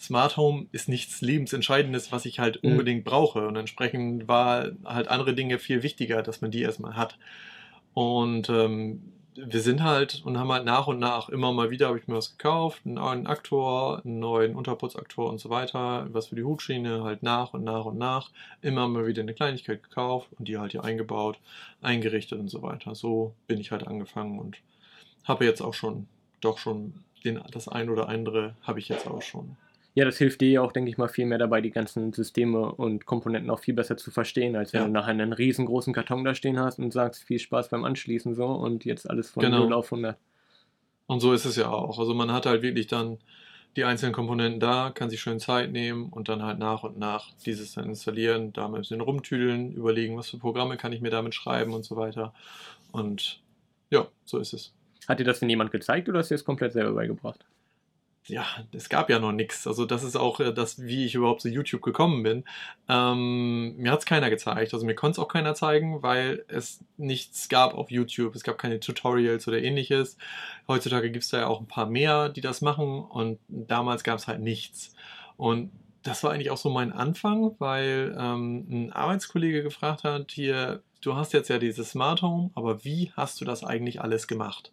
Smart 0.00 0.36
Home 0.36 0.66
ist 0.72 0.88
nichts 0.88 1.20
Lebensentscheidendes, 1.20 2.10
was 2.12 2.24
ich 2.24 2.40
halt 2.40 2.64
Mhm. 2.64 2.70
unbedingt 2.70 3.04
brauche. 3.04 3.46
Und 3.46 3.56
entsprechend 3.56 4.26
war 4.26 4.70
halt 4.84 5.08
andere 5.08 5.34
Dinge 5.34 5.58
viel 5.58 5.82
wichtiger, 5.82 6.22
dass 6.22 6.40
man 6.40 6.50
die 6.50 6.62
erstmal 6.62 6.96
hat. 6.96 7.18
Und 7.94 8.48
ähm, 8.48 9.02
wir 9.34 9.60
sind 9.60 9.82
halt 9.82 10.22
und 10.24 10.38
haben 10.38 10.52
halt 10.52 10.64
nach 10.64 10.86
und 10.86 10.98
nach 10.98 11.28
immer 11.28 11.52
mal 11.52 11.70
wieder 11.70 11.88
habe 11.88 11.98
ich 11.98 12.06
mir 12.06 12.16
was 12.16 12.36
gekauft, 12.36 12.82
einen 12.84 12.94
neuen 12.94 13.26
Aktor, 13.26 14.02
einen 14.04 14.18
neuen 14.18 14.54
Unterputzaktor 14.54 15.30
und 15.30 15.38
so 15.38 15.48
weiter, 15.48 16.06
was 16.12 16.28
für 16.28 16.36
die 16.36 16.44
Hutschiene, 16.44 17.02
halt 17.02 17.22
nach 17.22 17.54
und 17.54 17.64
nach 17.64 17.84
und 17.86 17.98
nach 17.98 18.30
immer 18.60 18.88
mal 18.88 19.06
wieder 19.06 19.22
eine 19.22 19.34
Kleinigkeit 19.34 19.82
gekauft 19.82 20.28
und 20.38 20.48
die 20.48 20.58
halt 20.58 20.72
hier 20.72 20.84
eingebaut, 20.84 21.38
eingerichtet 21.80 22.38
und 22.38 22.48
so 22.48 22.62
weiter. 22.62 22.94
So 22.94 23.34
bin 23.46 23.58
ich 23.58 23.70
halt 23.70 23.86
angefangen 23.86 24.38
und 24.38 24.58
habe 25.24 25.44
jetzt 25.44 25.62
auch 25.62 25.74
schon, 25.74 26.08
doch 26.40 26.58
schon 26.58 26.94
den, 27.24 27.40
das 27.50 27.68
ein 27.68 27.88
oder 27.88 28.08
andere 28.08 28.54
habe 28.62 28.80
ich 28.80 28.88
jetzt 28.88 29.06
auch 29.06 29.22
schon. 29.22 29.56
Ja, 29.94 30.06
das 30.06 30.16
hilft 30.16 30.40
dir 30.40 30.48
ja 30.48 30.60
auch, 30.62 30.72
denke 30.72 30.90
ich 30.90 30.96
mal, 30.96 31.08
viel 31.08 31.26
mehr 31.26 31.36
dabei, 31.38 31.60
die 31.60 31.70
ganzen 31.70 32.12
Systeme 32.14 32.72
und 32.72 33.04
Komponenten 33.04 33.50
auch 33.50 33.58
viel 33.60 33.74
besser 33.74 33.96
zu 33.98 34.10
verstehen, 34.10 34.56
als 34.56 34.72
wenn 34.72 34.80
Ja. 34.80 34.86
du 34.86 34.92
nachher 34.92 35.10
einen 35.10 35.34
riesengroßen 35.34 35.92
Karton 35.92 36.24
da 36.24 36.34
stehen 36.34 36.58
hast 36.58 36.78
und 36.78 36.92
sagst, 36.92 37.24
viel 37.24 37.38
Spaß 37.38 37.68
beim 37.68 37.84
Anschließen 37.84 38.34
so 38.34 38.46
und 38.46 38.86
jetzt 38.86 39.08
alles 39.08 39.28
von 39.30 39.42
Genau. 39.42 39.64
0 39.64 39.72
auf 39.74 39.90
100. 39.90 40.16
Und 41.06 41.20
so 41.20 41.34
ist 41.34 41.44
es 41.44 41.56
ja 41.56 41.68
auch. 41.68 41.98
Also 41.98 42.14
man 42.14 42.32
hat 42.32 42.46
halt 42.46 42.62
wirklich 42.62 42.86
dann 42.86 43.18
die 43.76 43.84
einzelnen 43.84 44.14
Komponenten 44.14 44.60
da, 44.60 44.90
kann 44.94 45.10
sich 45.10 45.20
schön 45.20 45.40
Zeit 45.40 45.72
nehmen 45.72 46.08
und 46.08 46.28
dann 46.28 46.42
halt 46.42 46.58
nach 46.58 46.84
und 46.84 46.98
nach 46.98 47.30
dieses 47.44 47.72
dann 47.72 47.86
installieren, 47.86 48.52
da 48.52 48.66
ein 48.66 48.72
bisschen 48.72 49.00
rumtüdeln, 49.00 49.72
überlegen, 49.72 50.16
was 50.16 50.30
für 50.30 50.38
Programme 50.38 50.76
kann 50.78 50.92
ich 50.92 51.00
mir 51.02 51.10
damit 51.10 51.34
schreiben 51.34 51.74
und 51.74 51.84
so 51.84 51.96
weiter. 51.96 52.32
Und 52.92 53.40
ja, 53.90 54.06
so 54.24 54.38
ist 54.38 54.52
es. 54.54 54.72
Hat 55.08 55.20
dir 55.20 55.24
das 55.24 55.40
denn 55.40 55.50
jemand 55.50 55.70
gezeigt 55.70 56.08
oder 56.08 56.20
hast 56.20 56.30
du 56.30 56.34
es 56.34 56.44
komplett 56.44 56.72
selber 56.72 56.92
beigebracht? 56.92 57.44
Ja, 58.26 58.46
es 58.72 58.88
gab 58.88 59.10
ja 59.10 59.18
noch 59.18 59.32
nichts. 59.32 59.66
Also 59.66 59.84
das 59.84 60.04
ist 60.04 60.16
auch 60.16 60.38
äh, 60.40 60.52
das, 60.52 60.80
wie 60.80 61.04
ich 61.04 61.14
überhaupt 61.14 61.40
zu 61.40 61.48
YouTube 61.48 61.82
gekommen 61.82 62.22
bin. 62.22 62.44
Ähm, 62.88 63.76
mir 63.76 63.90
hat 63.90 64.00
es 64.00 64.06
keiner 64.06 64.30
gezeigt. 64.30 64.72
Also 64.72 64.86
mir 64.86 64.94
konnte 64.94 65.12
es 65.12 65.18
auch 65.18 65.28
keiner 65.28 65.54
zeigen, 65.54 66.02
weil 66.02 66.44
es 66.48 66.84
nichts 66.96 67.48
gab 67.48 67.74
auf 67.74 67.90
YouTube. 67.90 68.34
Es 68.36 68.44
gab 68.44 68.58
keine 68.58 68.78
Tutorials 68.78 69.48
oder 69.48 69.60
ähnliches. 69.60 70.16
Heutzutage 70.68 71.10
gibt 71.10 71.24
es 71.24 71.30
da 71.30 71.40
ja 71.40 71.46
auch 71.48 71.60
ein 71.60 71.66
paar 71.66 71.86
mehr, 71.86 72.28
die 72.28 72.40
das 72.40 72.60
machen. 72.60 73.02
Und 73.04 73.40
damals 73.48 74.04
gab 74.04 74.18
es 74.18 74.28
halt 74.28 74.40
nichts. 74.40 74.94
Und 75.36 75.72
das 76.04 76.22
war 76.22 76.32
eigentlich 76.32 76.50
auch 76.50 76.56
so 76.56 76.70
mein 76.70 76.92
Anfang, 76.92 77.56
weil 77.58 78.16
ähm, 78.18 78.66
ein 78.70 78.92
Arbeitskollege 78.92 79.62
gefragt 79.64 80.04
hat, 80.04 80.30
hier, 80.30 80.82
du 81.00 81.16
hast 81.16 81.32
jetzt 81.32 81.48
ja 81.48 81.58
dieses 81.58 81.90
Smart 81.90 82.22
Home, 82.22 82.50
aber 82.54 82.84
wie 82.84 83.12
hast 83.16 83.40
du 83.40 83.44
das 83.44 83.64
eigentlich 83.64 84.00
alles 84.00 84.28
gemacht? 84.28 84.72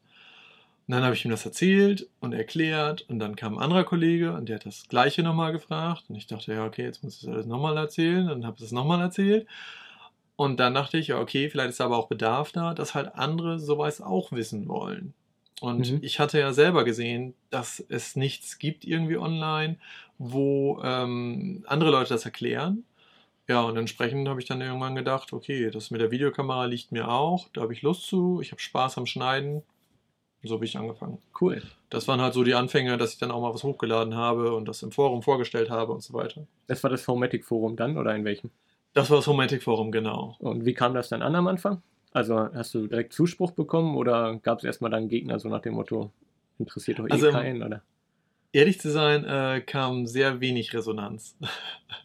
Und 0.89 0.95
dann 0.95 1.03
habe 1.03 1.13
ich 1.13 1.23
ihm 1.23 1.29
das 1.29 1.45
erzählt 1.45 2.09
und 2.19 2.33
erklärt 2.33 3.03
und 3.09 3.19
dann 3.19 3.35
kam 3.35 3.59
ein 3.59 3.63
anderer 3.63 3.83
Kollege 3.83 4.33
und 4.33 4.49
der 4.49 4.55
hat 4.55 4.65
das 4.65 4.87
gleiche 4.87 5.21
nochmal 5.21 5.51
gefragt 5.51 6.05
und 6.09 6.15
ich 6.15 6.25
dachte, 6.25 6.51
ja, 6.51 6.65
okay, 6.65 6.81
jetzt 6.81 7.03
muss 7.03 7.17
ich 7.17 7.21
das 7.21 7.29
alles 7.31 7.45
nochmal 7.45 7.77
erzählen 7.77 8.27
und 8.31 8.43
habe 8.43 8.57
das 8.59 8.71
nochmal 8.71 8.99
erzählt. 8.99 9.45
Und 10.35 10.59
dann 10.59 10.73
dachte 10.73 10.97
ich, 10.97 11.09
ja, 11.09 11.19
okay, 11.19 11.47
vielleicht 11.51 11.69
ist 11.69 11.81
aber 11.81 11.95
auch 11.95 12.07
Bedarf 12.07 12.51
da, 12.53 12.73
dass 12.73 12.95
halt 12.95 13.13
andere 13.13 13.59
sowas 13.59 14.01
auch 14.01 14.31
wissen 14.31 14.67
wollen. 14.67 15.13
Und 15.61 15.91
Mhm. 15.91 15.99
ich 16.01 16.19
hatte 16.19 16.39
ja 16.39 16.53
selber 16.53 16.83
gesehen, 16.85 17.35
dass 17.51 17.85
es 17.89 18.15
nichts 18.15 18.57
gibt 18.57 18.83
irgendwie 18.83 19.17
online, 19.17 19.77
wo 20.17 20.81
ähm, 20.83 21.65
andere 21.67 21.91
Leute 21.91 22.09
das 22.09 22.25
erklären. 22.25 22.83
Ja, 23.47 23.61
und 23.61 23.77
entsprechend 23.77 24.27
habe 24.29 24.41
ich 24.41 24.47
dann 24.47 24.61
irgendwann 24.61 24.95
gedacht, 24.95 25.33
okay, 25.33 25.71
das 25.71 25.91
mit 25.91 26.01
der 26.01 26.11
Videokamera 26.11 26.65
liegt 26.65 26.91
mir 26.91 27.09
auch, 27.09 27.49
da 27.53 27.61
habe 27.61 27.73
ich 27.73 27.83
Lust 27.83 28.03
zu, 28.07 28.41
ich 28.41 28.51
habe 28.51 28.61
Spaß 28.61 28.97
am 28.97 29.05
Schneiden. 29.05 29.63
So 30.43 30.55
habe 30.55 30.65
ich 30.65 30.77
angefangen. 30.77 31.17
Cool. 31.39 31.61
Das 31.89 32.07
waren 32.07 32.21
halt 32.21 32.33
so 32.33 32.43
die 32.43 32.53
Anfänge, 32.53 32.97
dass 32.97 33.13
ich 33.13 33.19
dann 33.19 33.31
auch 33.31 33.41
mal 33.41 33.53
was 33.53 33.63
hochgeladen 33.63 34.15
habe 34.15 34.55
und 34.55 34.67
das 34.67 34.81
im 34.83 34.91
Forum 34.91 35.21
vorgestellt 35.21 35.69
habe 35.69 35.91
und 35.91 36.01
so 36.01 36.13
weiter. 36.13 36.47
Das 36.67 36.81
war 36.83 36.89
das 36.89 37.07
Homematic 37.07 37.43
Forum 37.43 37.75
dann 37.75 37.97
oder 37.97 38.15
in 38.15 38.23
welchem? 38.23 38.49
Das 38.93 39.09
war 39.09 39.17
das 39.17 39.27
Homematic 39.27 39.63
Forum, 39.63 39.91
genau. 39.91 40.37
Und 40.39 40.65
wie 40.65 40.73
kam 40.73 40.93
das 40.93 41.09
dann 41.09 41.21
an 41.21 41.35
am 41.35 41.47
Anfang? 41.47 41.81
Also 42.11 42.37
hast 42.53 42.73
du 42.73 42.87
direkt 42.87 43.13
Zuspruch 43.13 43.51
bekommen 43.51 43.95
oder 43.95 44.37
gab 44.37 44.59
es 44.59 44.63
erstmal 44.63 44.91
dann 44.91 45.09
Gegner 45.09 45.39
so 45.39 45.49
nach 45.49 45.61
dem 45.61 45.73
Motto, 45.73 46.11
interessiert 46.57 46.99
doch 46.99 47.07
eh 47.07 47.11
Also, 47.11 47.31
keinen? 47.31 47.61
Oder? 47.61 47.81
Ehrlich 48.51 48.79
zu 48.79 48.89
sein, 48.89 49.25
äh, 49.25 49.61
kam 49.61 50.07
sehr 50.07 50.41
wenig 50.41 50.73
Resonanz. 50.73 51.37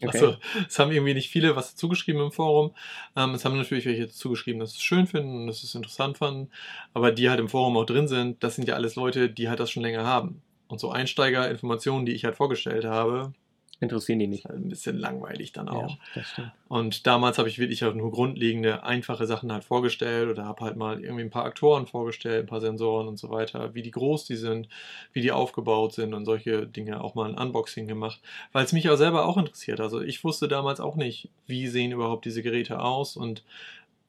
Okay. 0.00 0.18
Also, 0.18 0.36
es 0.66 0.78
haben 0.78 0.90
irgendwie 0.92 1.14
nicht 1.14 1.30
viele 1.30 1.56
was 1.56 1.76
zugeschrieben 1.76 2.20
im 2.20 2.32
Forum. 2.32 2.74
Ähm, 3.16 3.30
es 3.34 3.44
haben 3.44 3.56
natürlich 3.56 3.86
welche 3.86 4.08
zugeschrieben, 4.08 4.60
dass 4.60 4.72
sie 4.72 4.78
es 4.78 4.82
schön 4.82 5.06
finden 5.06 5.36
und 5.36 5.46
dass 5.46 5.60
sie 5.60 5.66
es 5.66 5.74
interessant 5.74 6.18
fanden. 6.18 6.50
Aber 6.94 7.12
die 7.12 7.30
halt 7.30 7.38
im 7.38 7.48
Forum 7.48 7.76
auch 7.76 7.86
drin 7.86 8.08
sind, 8.08 8.42
das 8.42 8.56
sind 8.56 8.66
ja 8.66 8.74
alles 8.74 8.96
Leute, 8.96 9.30
die 9.30 9.48
halt 9.48 9.60
das 9.60 9.70
schon 9.70 9.82
länger 9.82 10.04
haben. 10.04 10.42
Und 10.68 10.80
so 10.80 10.90
Einsteigerinformationen, 10.90 12.06
die 12.06 12.12
ich 12.12 12.24
halt 12.24 12.34
vorgestellt 12.34 12.84
habe, 12.84 13.32
Interessieren 13.80 14.18
die 14.18 14.28
nicht. 14.28 14.44
halt 14.44 14.56
ein 14.56 14.68
bisschen 14.68 14.98
langweilig 14.98 15.52
dann 15.52 15.68
auch. 15.68 15.96
Ja. 16.14 16.54
Und 16.68 17.06
damals 17.06 17.38
habe 17.38 17.48
ich 17.48 17.58
wirklich 17.58 17.84
auch 17.84 17.94
nur 17.94 18.10
grundlegende, 18.10 18.84
einfache 18.84 19.26
Sachen 19.26 19.52
halt 19.52 19.64
vorgestellt 19.64 20.28
oder 20.28 20.44
habe 20.44 20.64
halt 20.64 20.76
mal 20.76 21.02
irgendwie 21.02 21.22
ein 21.22 21.30
paar 21.30 21.44
Aktoren 21.44 21.86
vorgestellt, 21.86 22.44
ein 22.44 22.48
paar 22.48 22.60
Sensoren 22.60 23.08
und 23.08 23.18
so 23.18 23.30
weiter, 23.30 23.74
wie 23.74 23.82
die 23.82 23.90
groß 23.90 24.26
die 24.26 24.36
sind, 24.36 24.68
wie 25.12 25.20
die 25.20 25.32
aufgebaut 25.32 25.92
sind 25.92 26.14
und 26.14 26.24
solche 26.24 26.66
Dinge 26.66 27.02
auch 27.02 27.14
mal 27.14 27.28
ein 27.28 27.38
Unboxing 27.38 27.86
gemacht, 27.86 28.20
weil 28.52 28.64
es 28.64 28.72
mich 28.72 28.88
auch 28.88 28.96
selber 28.96 29.26
auch 29.26 29.36
interessiert. 29.36 29.80
Also 29.80 30.00
ich 30.00 30.22
wusste 30.24 30.48
damals 30.48 30.80
auch 30.80 30.96
nicht, 30.96 31.28
wie 31.46 31.66
sehen 31.66 31.92
überhaupt 31.92 32.24
diese 32.24 32.42
Geräte 32.42 32.80
aus 32.80 33.16
und 33.16 33.42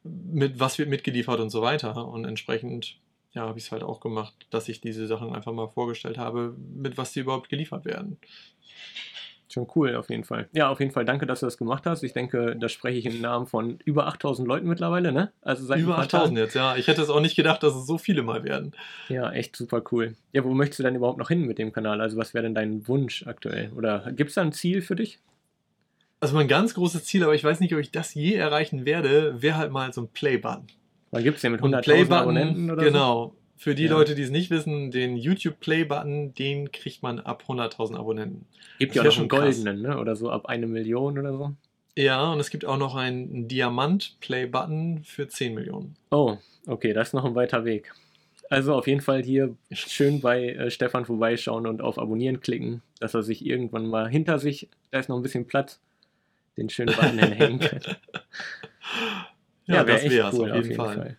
mit 0.04 0.60
was 0.60 0.78
wird 0.78 0.90
mitgeliefert 0.90 1.40
und 1.40 1.50
so 1.50 1.62
weiter. 1.62 2.08
Und 2.08 2.26
entsprechend 2.26 2.98
ja, 3.34 3.42
habe 3.48 3.60
ich 3.60 3.66
es 3.66 3.72
halt 3.72 3.84
auch 3.84 4.00
gemacht, 4.00 4.34
dass 4.50 4.70
ich 4.70 4.80
diese 4.80 5.08
Sachen 5.08 5.36
einfach 5.36 5.52
mal 5.52 5.68
vorgestellt 5.68 6.18
habe, 6.18 6.56
mit 6.74 6.98
was 6.98 7.12
die 7.12 7.20
überhaupt 7.20 7.50
geliefert 7.50 7.86
werden. 7.86 8.18
Schon 9.48 9.68
cool, 9.76 9.96
auf 9.96 10.10
jeden 10.10 10.24
Fall. 10.24 10.50
Ja, 10.54 10.70
auf 10.70 10.80
jeden 10.80 10.92
Fall 10.92 11.06
danke, 11.06 11.28
dass 11.28 11.42
du 11.42 11.46
das 11.46 11.58
gemacht 11.58 11.86
hast. 11.86 12.02
Ich 12.02 12.14
denke, 12.14 12.56
da 12.60 12.68
spreche 12.68 12.98
ich 12.98 13.06
im 13.06 13.22
Namen 13.22 13.46
von 13.46 13.78
über 13.86 14.08
8000 14.08 14.48
Leuten 14.48 14.68
mittlerweile, 14.68 15.12
ne? 15.12 15.32
Also 15.42 15.66
seit 15.66 15.80
Über 15.80 15.94
paar 15.96 16.06
8000 16.06 16.12
Tagen. 16.30 16.38
jetzt, 16.38 16.56
ja. 16.56 16.76
Ich 16.78 16.88
hätte 16.88 17.04
es 17.04 17.10
auch 17.10 17.20
nicht 17.20 17.36
gedacht, 17.36 17.62
dass 17.62 17.76
es 17.76 17.86
so 17.86 18.00
viele 18.00 18.24
mal 18.24 18.44
werden. 18.44 18.74
Ja, 19.08 19.32
echt 19.32 19.56
super 19.56 19.84
cool. 19.92 20.16
Ja, 20.34 20.44
wo 20.44 20.54
möchtest 20.56 20.80
du 20.80 20.84
denn 20.84 20.96
überhaupt 20.96 21.20
noch 21.20 21.28
hin 21.30 21.42
mit 21.42 21.60
dem 21.60 21.72
Kanal? 21.72 22.02
Also 22.02 22.18
was 22.18 22.34
wäre 22.34 22.44
denn 22.44 22.56
dein 22.56 22.88
Wunsch 22.88 23.28
aktuell? 23.28 23.72
Oder 23.76 24.12
gibt 24.14 24.30
es 24.30 24.36
da 24.36 24.42
ein 24.42 24.52
Ziel 24.52 24.82
für 24.82 24.96
dich? 24.96 25.20
Also 26.20 26.36
mein 26.36 26.48
ganz 26.48 26.74
großes 26.74 27.04
Ziel, 27.04 27.24
aber 27.24 27.36
ich 27.36 27.44
weiß 27.44 27.60
nicht, 27.60 27.74
ob 27.74 27.80
ich 27.80 27.92
das 27.92 28.16
je 28.16 28.34
erreichen 28.34 28.84
werde, 28.86 29.42
wäre 29.44 29.58
halt 29.58 29.72
mal 29.72 29.94
so 29.94 30.02
ein 30.02 30.08
Play-Button. 30.08 30.66
Weil 31.12 31.22
gibt 31.24 31.38
es 31.38 31.44
ja 31.44 31.52
mit 31.52 31.62
Und 31.62 31.76
100.000 31.76 32.12
Abonnenten 32.12 32.72
oder 32.72 32.82
so? 32.84 32.90
genau. 32.92 33.36
Für 33.58 33.74
die 33.76 33.86
Ja. 33.86 33.92
Leute, 33.92 34.16
die 34.16 34.22
es 34.24 34.30
nicht 34.30 34.50
wissen, 34.52 34.92
den 34.92 35.16
YouTube 35.18 35.60
Play-Button, 35.60 36.34
den 36.34 36.72
kriegt 36.72 37.02
man 37.02 37.20
ab 37.20 37.44
100.000 37.48 37.96
Abonnenten. 37.98 38.46
Gibt 38.80 38.96
ja 38.96 39.02
auch 39.02 39.06
noch 39.06 39.12
schon 39.14 39.22
einen 39.24 39.30
goldenen, 39.30 39.82
ne? 39.82 39.98
Oder 39.98 40.16
so 40.16 40.30
ab 40.30 40.48
eine 40.48 40.68
Million 40.68 41.18
oder 41.18 41.32
so. 41.34 41.54
Ja, 41.98 42.32
und 42.34 42.40
es 42.42 42.50
gibt 42.50 42.66
auch 42.66 42.78
noch 42.78 42.96
einen 42.96 43.48
Diamant-Play-Button 43.48 45.04
für 45.06 45.28
10 45.30 45.54
Millionen. 45.54 45.96
Oh, 46.12 46.38
okay, 46.68 46.92
das 46.92 47.10
ist 47.10 47.14
noch 47.14 47.24
ein 47.24 47.36
weiter 47.36 47.64
Weg. 47.64 47.94
Also 48.50 48.76
auf 48.76 48.88
jeden 48.88 49.02
Fall 49.02 49.24
hier 49.24 49.56
schön 49.72 50.20
bei 50.22 50.50
äh, 50.50 50.70
Stefan 50.70 51.06
vorbeischauen 51.06 51.66
und 51.66 51.82
auf 51.82 51.98
Abonnieren 51.98 52.42
klicken, 52.42 52.82
dass 53.00 53.14
er 53.14 53.24
sich 53.24 53.46
irgendwann 53.46 53.88
mal 53.88 54.08
hinter 54.10 54.38
sich, 54.38 54.70
da 54.92 55.00
ist 55.00 55.10
noch 55.10 55.16
ein 55.16 55.24
bisschen 55.24 55.48
Platz, 55.48 55.80
den 56.58 56.70
schönen 56.70 56.96
Button 56.96 57.18
hinhängen 57.20 57.60
kann. 57.60 57.80
Ja, 59.68 59.88
wär 59.88 59.96
das 59.96 60.04
wäre 60.12 60.30
es 60.30 60.40
auf 60.40 60.64
jeden, 60.64 60.76
Fall. 60.76 61.18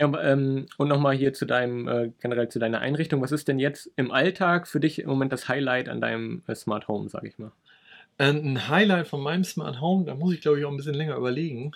Ja, 0.00 0.10
ähm, 0.22 0.66
und 0.78 0.88
nochmal 0.88 1.14
hier 1.14 1.34
zu 1.34 1.44
deinem, 1.44 1.86
äh, 1.86 2.10
generell 2.20 2.48
zu 2.48 2.58
deiner 2.58 2.80
Einrichtung. 2.80 3.20
Was 3.20 3.32
ist 3.32 3.48
denn 3.48 3.58
jetzt 3.58 3.90
im 3.96 4.10
Alltag 4.12 4.66
für 4.66 4.80
dich 4.80 4.98
im 5.00 5.08
Moment 5.10 5.30
das 5.30 5.46
Highlight 5.48 5.90
an 5.90 6.00
deinem 6.00 6.42
äh, 6.46 6.54
Smart 6.54 6.88
Home, 6.88 7.10
sag 7.10 7.24
ich 7.24 7.38
mal? 7.38 7.52
Äh, 8.18 8.30
Ein 8.30 8.68
Highlight 8.68 9.08
von 9.08 9.20
meinem 9.22 9.44
Smart 9.44 9.80
Home, 9.80 10.06
da 10.06 10.14
muss 10.14 10.32
ich 10.34 10.40
glaube 10.40 10.58
ich 10.58 10.64
auch 10.64 10.70
ein 10.70 10.78
bisschen 10.78 10.94
länger 10.94 11.16
überlegen. 11.16 11.72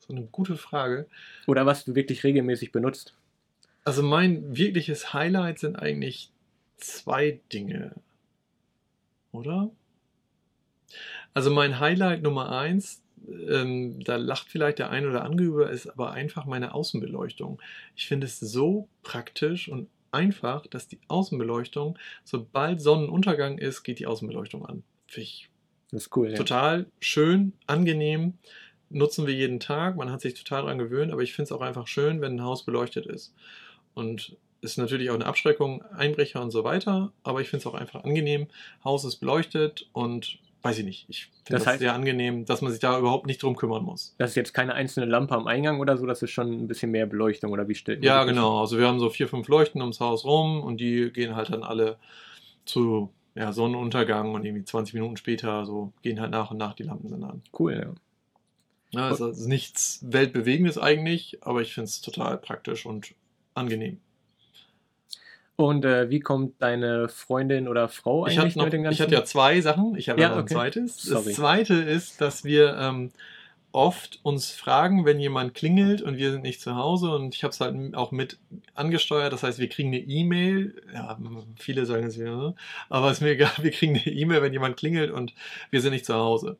So 0.00 0.12
eine 0.12 0.26
gute 0.26 0.56
Frage. 0.56 1.06
Oder 1.46 1.64
was 1.64 1.84
du 1.84 1.94
wirklich 1.94 2.24
regelmäßig 2.24 2.72
benutzt? 2.72 3.14
Also 3.84 4.02
mein 4.02 4.56
wirkliches 4.56 5.14
Highlight 5.14 5.58
sind 5.60 5.76
eigentlich 5.76 6.30
zwei 6.78 7.40
Dinge. 7.52 7.94
Oder? 9.32 9.70
Also 11.34 11.50
mein 11.50 11.80
Highlight 11.80 12.22
Nummer 12.22 12.52
eins, 12.52 13.01
ähm, 13.48 14.02
da 14.04 14.16
lacht 14.16 14.48
vielleicht 14.48 14.78
der 14.78 14.90
ein 14.90 15.06
oder 15.06 15.24
andere 15.24 15.46
über, 15.46 15.70
ist 15.70 15.88
aber 15.88 16.12
einfach 16.12 16.44
meine 16.44 16.74
Außenbeleuchtung. 16.74 17.60
Ich 17.96 18.06
finde 18.06 18.26
es 18.26 18.40
so 18.40 18.88
praktisch 19.02 19.68
und 19.68 19.88
einfach, 20.10 20.66
dass 20.66 20.88
die 20.88 21.00
Außenbeleuchtung, 21.08 21.98
sobald 22.24 22.80
Sonnenuntergang 22.80 23.58
ist, 23.58 23.82
geht 23.82 23.98
die 23.98 24.06
Außenbeleuchtung 24.06 24.66
an. 24.66 24.82
Finde 25.06 25.24
ich 25.24 25.48
Das 25.90 26.04
ist 26.04 26.16
cool, 26.16 26.30
ja. 26.30 26.36
total 26.36 26.86
schön, 27.00 27.52
angenehm. 27.66 28.34
Nutzen 28.90 29.26
wir 29.26 29.34
jeden 29.34 29.58
Tag. 29.58 29.96
Man 29.96 30.10
hat 30.10 30.20
sich 30.20 30.34
total 30.34 30.62
daran 30.62 30.78
gewöhnt, 30.78 31.12
aber 31.12 31.22
ich 31.22 31.32
finde 31.32 31.46
es 31.46 31.52
auch 31.52 31.62
einfach 31.62 31.86
schön, 31.86 32.20
wenn 32.20 32.36
ein 32.36 32.44
Haus 32.44 32.64
beleuchtet 32.64 33.06
ist. 33.06 33.34
Und 33.94 34.36
ist 34.60 34.78
natürlich 34.78 35.10
auch 35.10 35.14
eine 35.14 35.26
Abschreckung, 35.26 35.82
Einbrecher 35.92 36.40
und 36.40 36.52
so 36.52 36.62
weiter, 36.62 37.12
aber 37.24 37.40
ich 37.40 37.48
finde 37.48 37.62
es 37.62 37.66
auch 37.66 37.74
einfach 37.74 38.04
angenehm. 38.04 38.46
Haus 38.84 39.04
ist 39.04 39.16
beleuchtet 39.16 39.88
und 39.92 40.38
weiß 40.62 40.78
ich 40.78 40.84
nicht. 40.84 41.06
Ich 41.08 41.24
finde 41.44 41.52
Das 41.58 41.64
das, 41.64 41.74
heißt- 41.74 41.78
sehr 41.78 41.94
angenehm, 41.94 42.44
dass 42.44 42.62
man 42.62 42.70
sich 42.72 42.80
da 42.80 42.98
überhaupt 42.98 43.26
nicht 43.26 43.42
drum 43.42 43.56
kümmern 43.56 43.82
muss. 43.82 44.14
Das 44.18 44.30
ist 44.30 44.36
jetzt 44.36 44.52
keine 44.54 44.74
einzelne 44.74 45.06
Lampe 45.06 45.34
am 45.34 45.46
Eingang 45.46 45.80
oder 45.80 45.96
so, 45.96 46.06
das 46.06 46.22
ist 46.22 46.30
schon 46.30 46.50
ein 46.52 46.68
bisschen 46.68 46.90
mehr 46.90 47.06
Beleuchtung 47.06 47.50
oder 47.52 47.68
wie 47.68 47.74
stellt 47.74 47.98
man 48.00 48.06
Ja, 48.06 48.24
genau. 48.24 48.60
Also 48.60 48.78
wir 48.78 48.86
haben 48.86 49.00
so 49.00 49.10
vier, 49.10 49.28
fünf 49.28 49.48
Leuchten 49.48 49.80
ums 49.80 50.00
Haus 50.00 50.24
rum 50.24 50.62
und 50.62 50.78
die 50.80 51.10
gehen 51.12 51.34
halt 51.36 51.50
dann 51.50 51.62
alle 51.64 51.96
zu 52.64 53.12
ja, 53.34 53.52
Sonnenuntergang 53.52 54.34
und 54.34 54.44
irgendwie 54.44 54.64
20 54.64 54.94
Minuten 54.94 55.16
später 55.16 55.64
so 55.64 55.92
gehen 56.02 56.20
halt 56.20 56.30
nach 56.30 56.50
und 56.50 56.58
nach 56.58 56.74
die 56.74 56.82
Lampen 56.82 57.10
dann 57.10 57.24
an. 57.24 57.42
Cool, 57.58 57.72
ja. 57.74 57.94
Ja, 58.94 59.10
es 59.10 59.20
ist 59.20 59.46
nichts 59.46 60.00
Weltbewegendes 60.02 60.76
eigentlich, 60.76 61.38
aber 61.40 61.62
ich 61.62 61.72
finde 61.72 61.86
es 61.86 62.02
total 62.02 62.36
praktisch 62.36 62.84
und 62.84 63.14
angenehm. 63.54 64.00
Und 65.68 65.84
äh, 65.84 66.10
wie 66.10 66.20
kommt 66.20 66.60
deine 66.60 67.08
Freundin 67.08 67.68
oder 67.68 67.88
Frau 67.88 68.26
Ich, 68.26 68.38
eigentlich 68.38 68.52
hab 68.52 68.56
noch, 68.56 68.64
mit 68.64 68.72
dem 68.72 68.82
ganzen? 68.82 68.94
ich 68.94 69.00
hatte 69.00 69.14
ja 69.14 69.24
zwei 69.24 69.60
Sachen, 69.60 69.96
ich 69.96 70.08
habe 70.08 70.20
Ja, 70.20 70.28
ja, 70.28 70.30
noch 70.30 70.38
ein 70.38 70.44
okay. 70.44 70.54
zweites. 70.54 70.96
Sorry. 71.02 71.24
Das 71.26 71.34
zweite 71.34 71.74
ist, 71.74 72.20
dass 72.20 72.44
wir 72.44 72.76
ähm, 72.78 73.10
oft 73.72 74.20
uns 74.22 74.50
fragen, 74.50 75.04
wenn 75.04 75.18
jemand 75.18 75.54
klingelt 75.54 76.02
und 76.02 76.18
wir 76.18 76.30
sind 76.30 76.42
nicht 76.42 76.60
zu 76.60 76.76
Hause 76.76 77.10
und 77.10 77.34
ich 77.34 77.42
habe 77.42 77.52
es 77.52 77.60
halt 77.60 77.94
auch 77.94 78.12
mit 78.12 78.38
angesteuert, 78.74 79.32
das 79.32 79.42
heißt, 79.42 79.58
wir 79.58 79.68
kriegen 79.68 79.88
eine 79.88 79.98
E-Mail, 79.98 80.82
ja, 80.92 81.18
viele 81.58 81.86
sagen 81.86 82.06
es 82.06 82.18
wieder, 82.18 82.36
ne? 82.36 82.54
aber 82.90 83.10
es 83.10 83.18
ist 83.18 83.20
mir 83.22 83.30
egal, 83.30 83.52
wir 83.60 83.70
kriegen 83.70 83.96
eine 83.96 84.06
E-Mail, 84.06 84.42
wenn 84.42 84.52
jemand 84.52 84.76
klingelt 84.76 85.10
und 85.10 85.34
wir 85.70 85.80
sind 85.80 85.92
nicht 85.92 86.06
zu 86.06 86.14
Hause. 86.14 86.58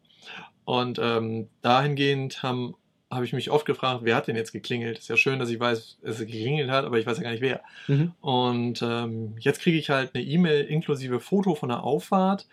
Und 0.65 1.01
ähm, 1.03 1.49
dahingehend 1.61 2.43
haben 2.43 2.77
habe 3.13 3.25
ich 3.27 3.33
mich 3.33 3.51
oft 3.51 3.67
gefragt, 3.67 4.01
wer 4.05 4.17
hat 4.17 4.27
denn 4.27 4.37
jetzt 4.37 4.53
geklingelt? 4.53 4.99
Ist 4.99 5.09
ja 5.09 5.17
schön, 5.17 5.39
dass 5.39 5.51
ich 5.51 5.61
weiß, 5.61 5.99
dass 6.03 6.19
es 6.19 6.27
geklingelt 6.27 6.71
hat, 6.71 6.85
aber 6.85 6.99
ich 6.99 7.07
weiß 7.07 7.19
ja 7.19 7.23
gar 7.23 7.31
nicht 7.31 7.43
wer. 7.43 7.61
Mhm. 7.87 8.13
Und 8.21 8.83
ähm, 8.83 9.35
jetzt 9.39 9.61
kriege 9.61 9.79
ich 9.79 9.91
halt 9.91 10.15
eine 10.15 10.25
E-Mail 10.25 10.65
inklusive 10.65 11.21
Foto 11.21 11.55
von 11.55 11.69
der 11.69 11.85
Auffahrt, 11.85 12.47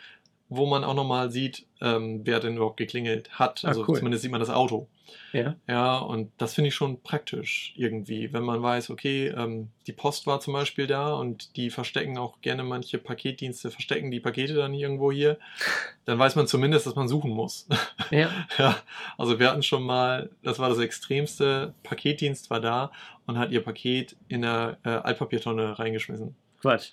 wo 0.50 0.66
man 0.66 0.84
auch 0.84 0.96
nochmal 0.96 1.32
sieht, 1.32 1.66
ähm, 1.80 2.22
wer 2.26 2.40
denn 2.40 2.56
überhaupt 2.56 2.78
geklingelt 2.78 3.30
hat. 3.32 3.62
Ah, 3.64 3.70
Also 3.70 3.86
cool. 3.88 3.98
zumindest 3.98 4.24
sieht 4.24 4.32
man 4.32 4.40
das 4.40 4.50
Auto. 4.50 4.88
Ja. 5.32 5.56
Ja, 5.68 5.98
und 5.98 6.32
das 6.38 6.54
finde 6.56 6.70
ich 6.70 6.76
schon 6.76 7.02
praktisch 7.02 7.74
irgendwie, 7.76 8.34
wenn 8.34 8.44
man 8.44 8.62
weiß, 8.62 8.90
okay, 8.90 9.28
ähm, 9.28 9.70
die 9.88 9.94
Post 9.94 10.28
war 10.28 10.40
zum 10.40 10.54
Beispiel 10.54 10.88
da 10.88 11.14
und 11.14 11.56
die 11.56 11.70
verstecken 11.70 12.18
auch 12.18 12.42
gerne 12.42 12.64
manche 12.64 12.98
Paketdienste, 12.98 13.72
verstecken 13.72 14.12
die 14.12 14.20
Pakete 14.20 14.54
dann 14.54 14.74
irgendwo 14.74 15.12
hier, 15.12 15.38
dann 16.06 16.20
weiß 16.20 16.36
man 16.36 16.48
zumindest, 16.48 16.88
dass 16.88 16.96
man 16.96 17.08
suchen 17.08 17.32
muss. 17.32 17.68
ja. 18.12 18.30
ja, 18.58 18.76
also 19.18 19.40
wir 19.40 19.50
hatten 19.50 19.64
schon 19.64 19.84
mal, 19.84 20.30
das 20.44 20.60
war 20.60 20.70
das 20.70 20.80
Extremste, 20.80 21.74
Paketdienst 21.84 22.50
war 22.50 22.60
da 22.60 22.92
und 23.26 23.38
hat 23.38 23.52
ihr 23.52 23.64
Paket 23.64 24.16
in 24.28 24.44
eine 24.44 24.78
äh, 24.84 24.90
Altpapiertonne 24.90 25.78
reingeschmissen. 25.78 26.36
Quatsch. 26.62 26.92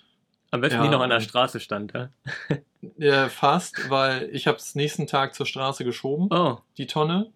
Am 0.49 0.61
besten 0.61 0.77
Ja, 0.77 0.83
die 0.83 0.89
noch 0.89 1.01
an 1.01 1.09
der 1.09 1.19
Straße 1.19 1.59
stand, 1.59 1.93
ja? 1.93 2.09
Ja, 2.97 3.29
fast, 3.29 3.89
weil 3.89 4.29
ich 4.33 4.47
habe 4.47 4.57
es 4.57 4.75
nächsten 4.75 5.07
Tag 5.07 5.35
zur 5.35 5.45
Straße 5.45 5.83
geschoben, 5.83 6.27
Oh, 6.31 6.57
die 6.77 6.87
Tonne. 6.87 7.31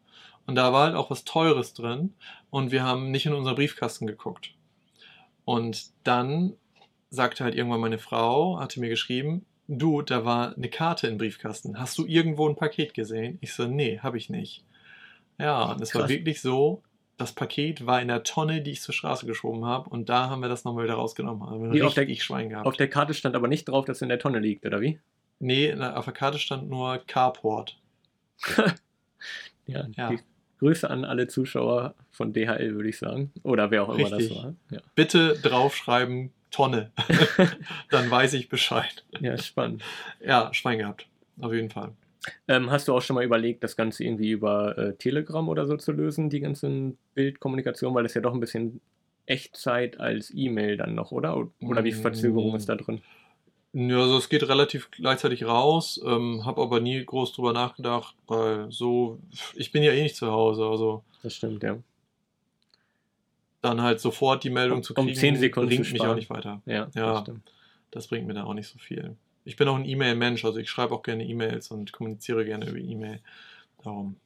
Und 0.47 0.55
da 0.55 0.73
war 0.73 0.85
halt 0.87 0.95
auch 0.95 1.09
was 1.11 1.23
Teures 1.23 1.73
drin. 1.73 2.13
Und 2.49 2.71
wir 2.71 2.83
haben 2.83 3.11
nicht 3.11 3.25
in 3.25 3.33
unseren 3.33 3.55
Briefkasten 3.55 4.07
geguckt. 4.07 4.53
Und 5.45 5.91
dann 6.03 6.53
sagte 7.09 7.43
halt 7.43 7.55
irgendwann 7.55 7.79
meine 7.81 7.97
Frau, 7.99 8.59
hatte 8.59 8.79
mir 8.79 8.89
geschrieben, 8.89 9.45
du, 9.67 10.01
da 10.01 10.25
war 10.25 10.55
eine 10.55 10.69
Karte 10.69 11.07
im 11.07 11.17
Briefkasten. 11.17 11.79
Hast 11.79 11.97
du 11.97 12.05
irgendwo 12.05 12.47
ein 12.47 12.55
Paket 12.55 12.93
gesehen? 12.93 13.37
Ich 13.41 13.53
so, 13.53 13.65
nee, 13.67 13.99
habe 13.99 14.17
ich 14.17 14.29
nicht. 14.29 14.63
Ja, 15.39 15.63
und 15.71 15.81
es 15.81 15.93
war 15.95 16.07
wirklich 16.09 16.41
so, 16.41 16.83
das 17.17 17.33
Paket 17.33 17.85
war 17.85 18.01
in 18.01 18.07
der 18.07 18.23
Tonne, 18.23 18.61
die 18.61 18.71
ich 18.71 18.81
zur 18.81 18.93
Straße 18.93 19.25
geschoben 19.25 19.65
habe. 19.65 19.89
Und 19.89 20.09
da 20.09 20.29
haben 20.29 20.41
wir 20.41 20.49
das 20.49 20.63
nochmal 20.63 20.83
wieder 20.85 20.95
rausgenommen. 20.95 21.47
Haben 21.49 21.63
wir 21.63 21.71
Wie 21.71 21.83
auf 21.83 21.93
der- 21.93 22.07
Schwein 22.15 22.49
gehabt. 22.49 22.65
auf 22.67 22.77
der 22.77 22.89
Karte 22.89 23.13
stand 23.13 23.35
aber 23.35 23.47
nicht 23.47 23.65
drauf, 23.65 23.85
dass 23.85 23.97
es 23.97 24.01
in 24.01 24.09
der 24.09 24.19
Tonne 24.19 24.39
liegt, 24.39 24.65
oder 24.65 24.81
wie? 24.81 24.99
Nee, 25.41 25.73
auf 25.73 26.05
der 26.05 26.13
Karte 26.13 26.39
stand 26.39 26.69
nur 26.69 26.99
Carport. 27.07 27.77
Ja, 29.67 29.87
Ja. 29.95 30.15
Grüße 30.59 30.89
an 30.89 31.05
alle 31.05 31.27
Zuschauer 31.27 31.95
von 32.11 32.33
DHL, 32.33 32.75
würde 32.75 32.89
ich 32.89 32.97
sagen. 32.99 33.31
Oder 33.41 33.71
wer 33.71 33.83
auch 33.83 33.95
immer 33.95 34.11
Richtig. 34.11 34.29
das 34.29 34.43
war. 34.43 34.55
Ja. 34.69 34.79
bitte 34.93 35.33
draufschreiben 35.41 36.31
Tonne. 36.51 36.91
dann 37.89 38.11
weiß 38.11 38.33
ich 38.33 38.47
Bescheid. 38.47 39.03
Ja, 39.19 39.37
spannend. 39.37 39.83
Ja, 40.23 40.53
Schwein 40.53 40.77
gehabt. 40.77 41.07
Auf 41.39 41.53
jeden 41.53 41.71
Fall. 41.71 41.93
Ähm, 42.47 42.69
hast 42.69 42.87
du 42.87 42.93
auch 42.93 43.01
schon 43.01 43.15
mal 43.15 43.23
überlegt, 43.23 43.63
das 43.63 43.75
Ganze 43.75 44.03
irgendwie 44.03 44.29
über 44.29 44.77
äh, 44.77 44.93
Telegram 44.97 45.47
oder 45.49 45.65
so 45.65 45.77
zu 45.77 45.91
lösen, 45.93 46.29
die 46.29 46.41
ganzen 46.41 46.97
Bildkommunikation, 47.15 47.95
weil 47.95 48.03
das 48.03 48.13
ja 48.13 48.21
doch 48.21 48.33
ein 48.33 48.39
bisschen 48.39 48.81
Echtzeit 49.25 49.99
als 49.99 50.31
E-Mail 50.35 50.77
dann 50.77 50.93
noch, 50.93 51.11
oder? 51.11 51.37
Oder 51.61 51.83
wie 51.83 51.91
viel 51.91 52.01
Verzögerung 52.01 52.55
ist 52.55 52.69
da 52.69 52.75
drin? 52.75 53.01
Ja, 53.73 53.99
also 53.99 54.17
es 54.17 54.27
geht 54.27 54.47
relativ 54.47 54.91
gleichzeitig 54.91 55.45
raus, 55.45 56.01
ähm, 56.05 56.45
habe 56.45 56.61
aber 56.61 56.81
nie 56.81 57.03
groß 57.05 57.33
drüber 57.33 57.53
nachgedacht, 57.53 58.15
weil 58.27 58.69
so, 58.69 59.19
ich 59.55 59.71
bin 59.71 59.81
ja 59.81 59.93
eh 59.93 60.03
nicht 60.03 60.17
zu 60.17 60.29
Hause, 60.29 60.65
also. 60.65 61.03
Das 61.23 61.35
stimmt, 61.35 61.63
ja. 61.63 61.77
Dann 63.61 63.81
halt 63.81 64.01
sofort 64.01 64.43
die 64.43 64.49
Meldung 64.49 64.83
zu 64.83 64.93
kriegen, 64.93 65.07
um 65.07 65.13
10 65.13 65.37
Sekunden 65.37 65.69
bringt 65.69 65.91
mich 65.91 66.01
auch 66.01 66.15
nicht 66.15 66.29
weiter. 66.29 66.61
Ja, 66.65 66.89
ja 66.93 67.13
das 67.13 67.21
stimmt. 67.21 67.53
Das 67.91 68.07
bringt 68.07 68.27
mir 68.27 68.33
dann 68.33 68.45
auch 68.45 68.53
nicht 68.53 68.67
so 68.67 68.77
viel. 68.77 69.15
Ich 69.45 69.55
bin 69.55 69.67
auch 69.67 69.75
ein 69.75 69.85
E-Mail-Mensch, 69.85 70.43
also 70.43 70.59
ich 70.59 70.69
schreibe 70.69 70.93
auch 70.93 71.03
gerne 71.03 71.25
E-Mails 71.25 71.71
und 71.71 71.93
kommuniziere 71.93 72.43
gerne 72.43 72.67
über 72.67 72.77
E-Mail. 72.77 73.21
Darum. 73.83 74.17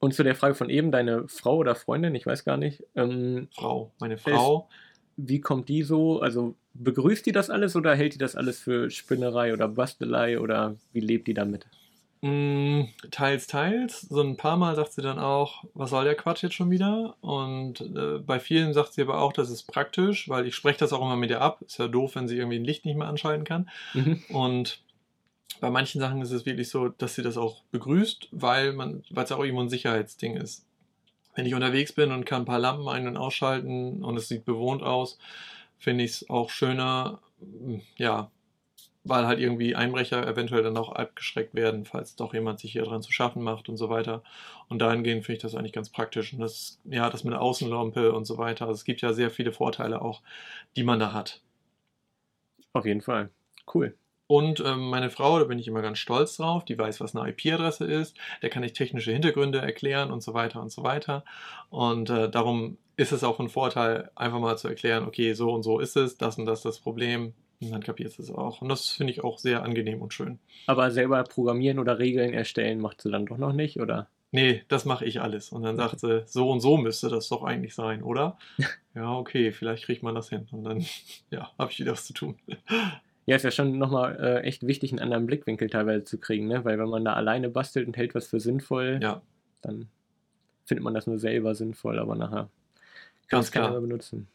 Und 0.00 0.14
zu 0.14 0.22
der 0.22 0.34
Frage 0.34 0.54
von 0.54 0.70
eben, 0.70 0.90
deine 0.90 1.28
Frau 1.28 1.56
oder 1.56 1.74
Freundin, 1.74 2.14
ich 2.14 2.26
weiß 2.26 2.44
gar 2.44 2.56
nicht. 2.56 2.84
Ähm, 2.94 3.48
Frau, 3.52 3.92
meine 3.98 4.18
Frau. 4.18 4.68
Wie 5.16 5.40
kommt 5.40 5.68
die 5.68 5.82
so? 5.82 6.20
Also 6.20 6.54
begrüßt 6.78 7.26
die 7.26 7.32
das 7.32 7.50
alles 7.50 7.76
oder 7.76 7.94
hält 7.94 8.14
die 8.14 8.18
das 8.18 8.36
alles 8.36 8.60
für 8.60 8.90
Spinnerei 8.90 9.52
oder 9.52 9.68
Bastelei 9.68 10.38
oder 10.40 10.76
wie 10.92 11.00
lebt 11.00 11.26
die 11.26 11.34
damit? 11.34 11.66
Mm, 12.20 12.86
teils, 13.12 13.46
teils. 13.46 14.00
So 14.02 14.20
ein 14.22 14.36
paar 14.36 14.56
Mal 14.56 14.74
sagt 14.74 14.92
sie 14.92 15.02
dann 15.02 15.18
auch, 15.18 15.64
was 15.74 15.90
soll 15.90 16.04
der 16.04 16.16
Quatsch 16.16 16.42
jetzt 16.42 16.54
schon 16.54 16.70
wieder? 16.70 17.14
Und 17.20 17.80
äh, 17.80 18.18
bei 18.18 18.40
vielen 18.40 18.72
sagt 18.72 18.92
sie 18.92 19.02
aber 19.02 19.20
auch, 19.20 19.32
das 19.32 19.50
ist 19.50 19.64
praktisch, 19.64 20.28
weil 20.28 20.46
ich 20.46 20.56
spreche 20.56 20.80
das 20.80 20.92
auch 20.92 21.02
immer 21.02 21.16
mit 21.16 21.30
ihr 21.30 21.40
ab. 21.40 21.62
Ist 21.62 21.78
ja 21.78 21.86
doof, 21.86 22.16
wenn 22.16 22.26
sie 22.26 22.36
irgendwie 22.36 22.58
ein 22.58 22.64
Licht 22.64 22.84
nicht 22.84 22.96
mehr 22.96 23.06
anschalten 23.06 23.44
kann. 23.44 23.70
Mhm. 23.94 24.22
Und 24.30 24.82
bei 25.60 25.70
manchen 25.70 26.00
Sachen 26.00 26.20
ist 26.20 26.32
es 26.32 26.44
wirklich 26.44 26.68
so, 26.68 26.88
dass 26.88 27.14
sie 27.14 27.22
das 27.22 27.36
auch 27.36 27.62
begrüßt, 27.70 28.28
weil 28.32 28.72
man, 28.72 29.04
weil 29.10 29.24
es 29.24 29.32
auch 29.32 29.40
irgendwo 29.40 29.62
ein 29.62 29.68
Sicherheitsding 29.68 30.36
ist. 30.36 30.64
Wenn 31.36 31.46
ich 31.46 31.54
unterwegs 31.54 31.92
bin 31.92 32.10
und 32.10 32.26
kann 32.26 32.42
ein 32.42 32.46
paar 32.46 32.58
Lampen 32.58 32.88
ein- 32.88 33.06
und 33.06 33.16
ausschalten 33.16 34.02
und 34.02 34.16
es 34.16 34.26
sieht 34.26 34.44
bewohnt 34.44 34.82
aus, 34.82 35.18
finde 35.78 36.04
ich 36.04 36.10
es 36.10 36.30
auch 36.30 36.50
schöner, 36.50 37.20
ja, 37.96 38.30
weil 39.04 39.26
halt 39.26 39.38
irgendwie 39.38 39.74
Einbrecher 39.74 40.26
eventuell 40.26 40.62
dann 40.62 40.76
auch 40.76 40.92
abgeschreckt 40.92 41.54
werden, 41.54 41.84
falls 41.84 42.16
doch 42.16 42.34
jemand 42.34 42.60
sich 42.60 42.72
hier 42.72 42.82
dran 42.82 43.02
zu 43.02 43.12
schaffen 43.12 43.42
macht 43.42 43.68
und 43.68 43.76
so 43.76 43.88
weiter. 43.88 44.22
Und 44.68 44.80
dahingehend 44.80 45.24
finde 45.24 45.36
ich 45.36 45.42
das 45.42 45.54
eigentlich 45.54 45.72
ganz 45.72 45.90
praktisch. 45.90 46.32
Und 46.32 46.40
das, 46.40 46.80
ja, 46.84 47.08
das 47.08 47.24
mit 47.24 47.32
der 47.32 47.40
Außenlampe 47.40 48.12
und 48.12 48.26
so 48.26 48.36
weiter. 48.38 48.66
Also 48.66 48.74
es 48.74 48.84
gibt 48.84 49.00
ja 49.00 49.12
sehr 49.12 49.30
viele 49.30 49.52
Vorteile 49.52 50.02
auch, 50.02 50.22
die 50.76 50.82
man 50.82 50.98
da 50.98 51.12
hat. 51.12 51.40
Auf 52.72 52.84
jeden 52.84 53.00
Fall. 53.00 53.30
Cool. 53.72 53.96
Und 54.26 54.60
ähm, 54.60 54.90
meine 54.90 55.08
Frau, 55.08 55.38
da 55.38 55.46
bin 55.46 55.58
ich 55.58 55.68
immer 55.68 55.80
ganz 55.80 55.98
stolz 55.98 56.36
drauf, 56.36 56.62
die 56.66 56.78
weiß, 56.78 57.00
was 57.00 57.16
eine 57.16 57.30
IP-Adresse 57.30 57.86
ist, 57.86 58.14
der 58.42 58.50
kann 58.50 58.62
ich 58.62 58.74
technische 58.74 59.10
Hintergründe 59.10 59.58
erklären 59.58 60.10
und 60.10 60.22
so 60.22 60.34
weiter 60.34 60.60
und 60.60 60.70
so 60.70 60.82
weiter. 60.82 61.24
Und 61.70 62.10
äh, 62.10 62.30
darum 62.30 62.76
ist 62.98 63.12
es 63.12 63.24
auch 63.24 63.38
ein 63.40 63.48
Vorteil, 63.48 64.10
einfach 64.16 64.40
mal 64.40 64.58
zu 64.58 64.68
erklären, 64.68 65.06
okay, 65.06 65.32
so 65.32 65.52
und 65.52 65.62
so 65.62 65.78
ist 65.78 65.96
es, 65.96 66.18
das 66.18 66.36
und 66.36 66.44
das 66.46 66.58
ist 66.58 66.64
das 66.64 66.80
Problem, 66.80 67.32
und 67.60 67.72
dann 67.72 67.82
kapiert 67.82 68.18
es 68.18 68.30
auch. 68.30 68.60
Und 68.60 68.68
das 68.68 68.90
finde 68.90 69.12
ich 69.12 69.24
auch 69.24 69.38
sehr 69.38 69.62
angenehm 69.62 70.00
und 70.00 70.12
schön. 70.14 70.38
Aber 70.66 70.90
selber 70.90 71.22
programmieren 71.24 71.78
oder 71.78 71.98
Regeln 71.98 72.32
erstellen 72.32 72.80
macht 72.80 73.00
sie 73.00 73.10
dann 73.10 73.26
doch 73.26 73.38
noch 73.38 73.52
nicht, 73.52 73.80
oder? 73.80 74.08
Nee, 74.30 74.62
das 74.68 74.84
mache 74.84 75.04
ich 75.04 75.20
alles. 75.20 75.50
Und 75.50 75.62
dann 75.62 75.76
sagt 75.76 76.00
sie, 76.00 76.22
so 76.26 76.50
und 76.50 76.60
so 76.60 76.76
müsste 76.76 77.08
das 77.08 77.28
doch 77.28 77.42
eigentlich 77.42 77.74
sein, 77.74 78.02
oder? 78.02 78.38
ja, 78.94 79.12
okay, 79.12 79.52
vielleicht 79.52 79.84
kriegt 79.84 80.02
man 80.02 80.14
das 80.14 80.28
hin. 80.28 80.46
Und 80.52 80.64
dann, 80.64 80.84
ja, 81.30 81.50
habe 81.58 81.70
ich 81.72 81.80
wieder 81.80 81.92
was 81.92 82.04
zu 82.04 82.12
tun. 82.12 82.36
Ja, 83.26 83.36
ist 83.36 83.42
ja 83.42 83.50
schon 83.50 83.76
nochmal 83.76 84.18
äh, 84.18 84.40
echt 84.40 84.66
wichtig, 84.66 84.90
einen 84.90 85.00
anderen 85.00 85.26
Blickwinkel 85.26 85.68
teilweise 85.68 86.02
zu 86.02 86.16
kriegen, 86.16 86.46
ne? 86.46 86.64
Weil 86.64 86.78
wenn 86.78 86.88
man 86.88 87.04
da 87.04 87.12
alleine 87.12 87.50
bastelt 87.50 87.86
und 87.86 87.94
hält 87.94 88.14
was 88.14 88.26
für 88.26 88.40
sinnvoll, 88.40 89.00
ja. 89.02 89.20
dann 89.60 89.90
findet 90.64 90.82
man 90.82 90.94
das 90.94 91.06
nur 91.06 91.18
selber 91.18 91.54
sinnvoll, 91.54 91.98
aber 91.98 92.14
nachher 92.14 92.48
keiner 93.28 93.70
mehr 93.70 93.80
benutzen. 93.80 94.28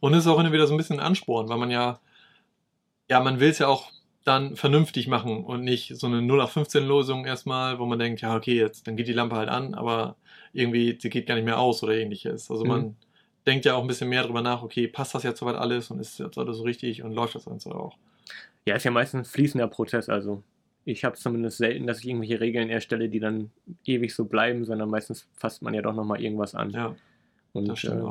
Und 0.00 0.14
es 0.14 0.20
ist 0.20 0.26
auch 0.26 0.38
immer 0.38 0.52
wieder 0.52 0.66
so 0.66 0.74
ein 0.74 0.76
bisschen 0.76 1.00
ein 1.00 1.06
Ansporn, 1.06 1.48
weil 1.48 1.58
man 1.58 1.70
ja 1.70 2.00
ja, 3.08 3.20
man 3.20 3.40
will 3.40 3.50
es 3.50 3.58
ja 3.58 3.68
auch 3.68 3.90
dann 4.24 4.56
vernünftig 4.56 5.06
machen 5.06 5.44
und 5.44 5.64
nicht 5.64 5.96
so 5.96 6.06
eine 6.06 6.22
0 6.22 6.40
auf 6.40 6.52
15 6.52 6.86
Lösung 6.86 7.26
erstmal, 7.26 7.78
wo 7.78 7.84
man 7.84 7.98
denkt, 7.98 8.22
ja, 8.22 8.34
okay, 8.34 8.56
jetzt, 8.56 8.86
dann 8.86 8.96
geht 8.96 9.06
die 9.06 9.12
Lampe 9.12 9.36
halt 9.36 9.50
an, 9.50 9.74
aber 9.74 10.16
irgendwie, 10.54 10.96
sie 10.98 11.10
geht 11.10 11.26
gar 11.26 11.34
nicht 11.34 11.44
mehr 11.44 11.58
aus 11.58 11.82
oder 11.82 11.94
ähnliches. 11.94 12.50
Also 12.50 12.64
mhm. 12.64 12.70
man 12.70 12.96
denkt 13.46 13.66
ja 13.66 13.74
auch 13.74 13.82
ein 13.82 13.86
bisschen 13.86 14.08
mehr 14.08 14.22
darüber 14.22 14.40
nach, 14.40 14.62
okay, 14.62 14.88
passt 14.88 15.14
das 15.14 15.24
jetzt 15.24 15.40
soweit 15.40 15.56
alles 15.56 15.90
und 15.90 16.00
ist 16.00 16.18
jetzt 16.18 16.38
alles 16.38 16.56
so 16.56 16.62
richtig 16.62 17.02
und 17.02 17.12
läuft 17.12 17.34
das 17.34 17.44
Ganze 17.44 17.74
auch. 17.74 17.98
Ja, 18.66 18.76
ist 18.76 18.84
ja 18.84 18.90
meistens 18.90 19.28
ein 19.28 19.30
fließender 19.30 19.68
Prozess, 19.68 20.08
also 20.08 20.42
ich 20.86 21.04
habe 21.04 21.16
zumindest 21.16 21.58
selten, 21.58 21.86
dass 21.86 22.00
ich 22.00 22.08
irgendwelche 22.08 22.40
Regeln 22.40 22.70
erstelle, 22.70 23.08
die 23.10 23.20
dann 23.20 23.50
ewig 23.84 24.14
so 24.14 24.24
bleiben, 24.24 24.64
sondern 24.64 24.88
meistens 24.88 25.28
fasst 25.34 25.62
man 25.62 25.74
ja 25.74 25.82
doch 25.82 25.94
nochmal 25.94 26.22
irgendwas 26.22 26.54
an. 26.54 26.70
Ja, 26.70 26.94
und 27.54 27.84
äh, 27.84 28.02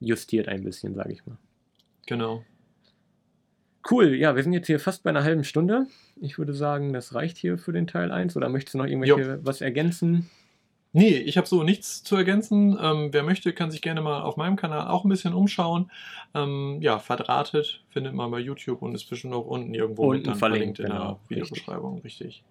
justiert 0.00 0.48
ein 0.48 0.64
bisschen, 0.64 0.94
sage 0.94 1.12
ich 1.12 1.24
mal. 1.24 1.38
Genau. 2.06 2.44
Cool, 3.88 4.14
ja, 4.14 4.34
wir 4.34 4.42
sind 4.42 4.52
jetzt 4.52 4.66
hier 4.66 4.80
fast 4.80 5.02
bei 5.02 5.10
einer 5.10 5.24
halben 5.24 5.44
Stunde. 5.44 5.86
Ich 6.20 6.38
würde 6.38 6.54
sagen, 6.54 6.92
das 6.92 7.14
reicht 7.14 7.36
hier 7.36 7.58
für 7.58 7.72
den 7.72 7.86
Teil 7.86 8.10
1. 8.12 8.36
Oder 8.36 8.48
möchtest 8.48 8.74
du 8.74 8.78
noch 8.78 8.86
irgendwelche 8.86 9.34
jo. 9.34 9.38
was 9.42 9.60
ergänzen? 9.60 10.30
Nee, 10.94 11.16
ich 11.16 11.38
habe 11.38 11.46
so 11.46 11.62
nichts 11.62 12.02
zu 12.02 12.16
ergänzen. 12.16 12.78
Ähm, 12.80 13.08
wer 13.12 13.22
möchte, 13.22 13.54
kann 13.54 13.70
sich 13.70 13.80
gerne 13.80 14.02
mal 14.02 14.20
auf 14.22 14.36
meinem 14.36 14.56
Kanal 14.56 14.88
auch 14.88 15.04
ein 15.04 15.08
bisschen 15.08 15.32
umschauen. 15.32 15.90
Ähm, 16.34 16.78
ja, 16.82 16.98
verdrahtet 16.98 17.82
findet 17.88 18.12
man 18.12 18.30
bei 18.30 18.38
YouTube 18.38 18.82
und 18.82 18.94
ist 18.94 19.08
bestimmt 19.08 19.32
auch 19.32 19.46
unten 19.46 19.72
irgendwo 19.72 20.10
unten 20.10 20.28
mit 20.28 20.38
verlinkt, 20.38 20.76
verlinkt 20.76 20.80
in 20.80 20.86
genau, 20.86 21.20
der 21.30 21.36
Videobeschreibung. 21.36 21.94
Richtig. 22.00 22.26
richtig. 22.26 22.44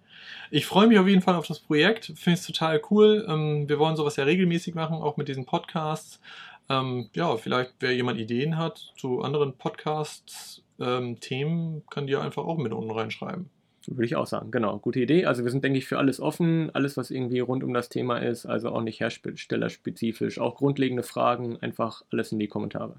Ich 0.50 0.66
freue 0.66 0.88
mich 0.88 0.98
auf 0.98 1.06
jeden 1.06 1.22
Fall 1.22 1.36
auf 1.36 1.46
das 1.46 1.60
Projekt. 1.60 2.12
Finde 2.16 2.38
es 2.38 2.46
total 2.46 2.82
cool. 2.90 3.24
Ähm, 3.28 3.68
wir 3.68 3.78
wollen 3.78 3.96
sowas 3.96 4.16
ja 4.16 4.24
regelmäßig 4.24 4.74
machen, 4.74 4.96
auch 4.96 5.16
mit 5.16 5.28
diesen 5.28 5.46
Podcasts. 5.46 6.20
Ähm, 6.68 7.10
ja, 7.14 7.36
vielleicht, 7.36 7.74
wer 7.80 7.94
jemand 7.94 8.18
Ideen 8.18 8.56
hat 8.56 8.92
zu 8.96 9.22
anderen 9.22 9.56
Podcasts, 9.56 10.62
ähm, 10.80 11.20
Themen, 11.20 11.84
kann 11.90 12.06
die 12.06 12.16
einfach 12.16 12.44
auch 12.44 12.58
mit 12.58 12.72
unten 12.72 12.90
reinschreiben. 12.90 13.50
Würde 13.86 14.04
ich 14.04 14.16
auch 14.16 14.26
sagen, 14.26 14.50
genau. 14.50 14.78
Gute 14.78 15.00
Idee. 15.00 15.26
Also 15.26 15.44
wir 15.44 15.50
sind, 15.50 15.64
denke 15.64 15.78
ich, 15.78 15.86
für 15.86 15.98
alles 15.98 16.20
offen, 16.20 16.70
alles, 16.74 16.96
was 16.96 17.10
irgendwie 17.10 17.40
rund 17.40 17.64
um 17.64 17.74
das 17.74 17.88
Thema 17.88 18.18
ist, 18.18 18.46
also 18.46 18.70
auch 18.70 18.82
nicht 18.82 19.00
herstellerspezifisch, 19.00 20.38
auch 20.38 20.56
grundlegende 20.56 21.02
Fragen, 21.02 21.58
einfach 21.60 22.02
alles 22.10 22.32
in 22.32 22.38
die 22.38 22.48
Kommentare. 22.48 22.96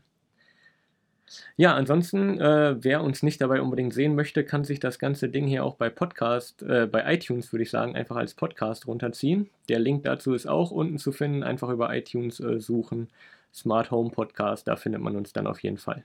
Ja, 1.56 1.74
ansonsten, 1.74 2.39
äh, 2.39 2.76
wer 2.84 3.04
uns 3.04 3.24
nicht 3.24 3.41
dabei 3.41 3.62
unbedingt 3.62 3.93
sehen 3.93 4.15
möchte, 4.15 4.43
kann 4.43 4.63
sich 4.63 4.80
das 4.80 5.00
ganze 5.00 5.30
Ding 5.30 5.48
hier 5.48 5.63
auch 5.63 5.76
bei 5.76 5.89
Podcast, 5.89 6.62
äh, 6.63 6.86
bei 6.86 7.12
iTunes 7.13 7.52
würde 7.52 7.63
ich 7.63 7.69
sagen, 7.69 7.96
einfach 7.96 8.17
als 8.17 8.34
Podcast 8.34 8.88
runterziehen. 8.88 9.50
Der 9.69 9.80
Link 9.80 10.04
dazu 10.04 10.34
ist 10.34 10.48
auch 10.48 10.72
unten 10.72 10.98
zu 10.98 11.12
finden, 11.12 11.43
einfach 11.43 11.69
über 11.69 11.96
iTunes 11.96 12.39
äh, 12.39 12.60
suchen. 12.60 13.10
Smart 13.54 13.91
Home 13.91 14.10
Podcast, 14.10 14.67
da 14.67 14.76
findet 14.76 15.02
man 15.02 15.15
uns 15.15 15.32
dann 15.32 15.48
auf 15.48 15.62
jeden 15.62 15.78
Fall. 15.78 16.04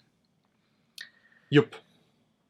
Jupp. 1.49 1.81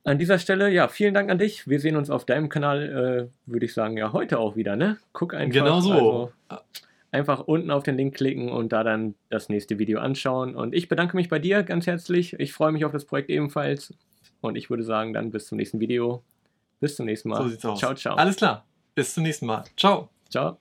An 0.09 0.19
dieser 0.19 0.39
Stelle, 0.39 0.71
ja, 0.71 0.89
vielen 0.89 1.15
Dank 1.15 1.31
an 1.31 1.39
dich. 1.39 1.69
Wir 1.69 1.81
sehen 1.81 1.97
uns 1.97 2.09
auf 2.09 2.25
deinem 2.25 2.49
Kanal, 2.49 3.29
äh, 3.29 3.51
würde 3.51 3.67
ich 3.67 3.75
sagen, 3.75 3.97
ja, 3.97 4.13
heute 4.13 4.39
auch 4.39 4.57
wieder, 4.57 4.75
ne? 4.75 4.99
Guck 5.13 5.35
einfach. 5.35 5.53
Genau 5.53 5.81
so. 5.81 6.33
Also, 6.49 6.63
einfach 7.11 7.41
unten 7.41 7.71
auf 7.71 7.83
den 7.83 7.97
Link 7.97 8.15
klicken 8.15 8.49
und 8.51 8.73
da 8.73 8.85
dann 8.85 9.15
das 9.29 9.49
nächste 9.49 9.79
Video 9.79 10.01
anschauen. 10.01 10.55
Und 10.55 10.75
ich 10.75 10.89
bedanke 10.89 11.17
mich 11.17 11.29
bei 11.29 11.39
dir 11.39 11.63
ganz 11.63 11.87
herzlich. 11.87 12.35
Ich 12.39 12.53
freue 12.53 12.73
mich 12.73 12.85
auf 12.85 12.93
das 12.93 13.05
Projekt 13.05 13.31
ebenfalls. 13.31 13.95
Und 14.41 14.57
ich 14.57 14.71
würde 14.71 14.83
sagen, 14.83 15.13
dann 15.13 15.31
bis 15.31 15.47
zum 15.47 15.59
nächsten 15.59 15.81
Video. 15.81 16.23
Bis 16.81 16.97
zum 16.97 17.07
nächsten 17.07 17.29
Mal. 17.29 17.43
So 17.43 17.49
sieht's 17.49 17.65
aus. 17.65 17.79
Ciao, 17.79 17.95
ciao. 17.95 18.17
Alles 18.17 18.37
klar. 18.37 18.65
Bis 18.95 19.15
zum 19.15 19.25
nächsten 19.25 19.47
Mal. 19.47 19.65
Ciao. 19.77 20.09
Ciao. 20.31 20.59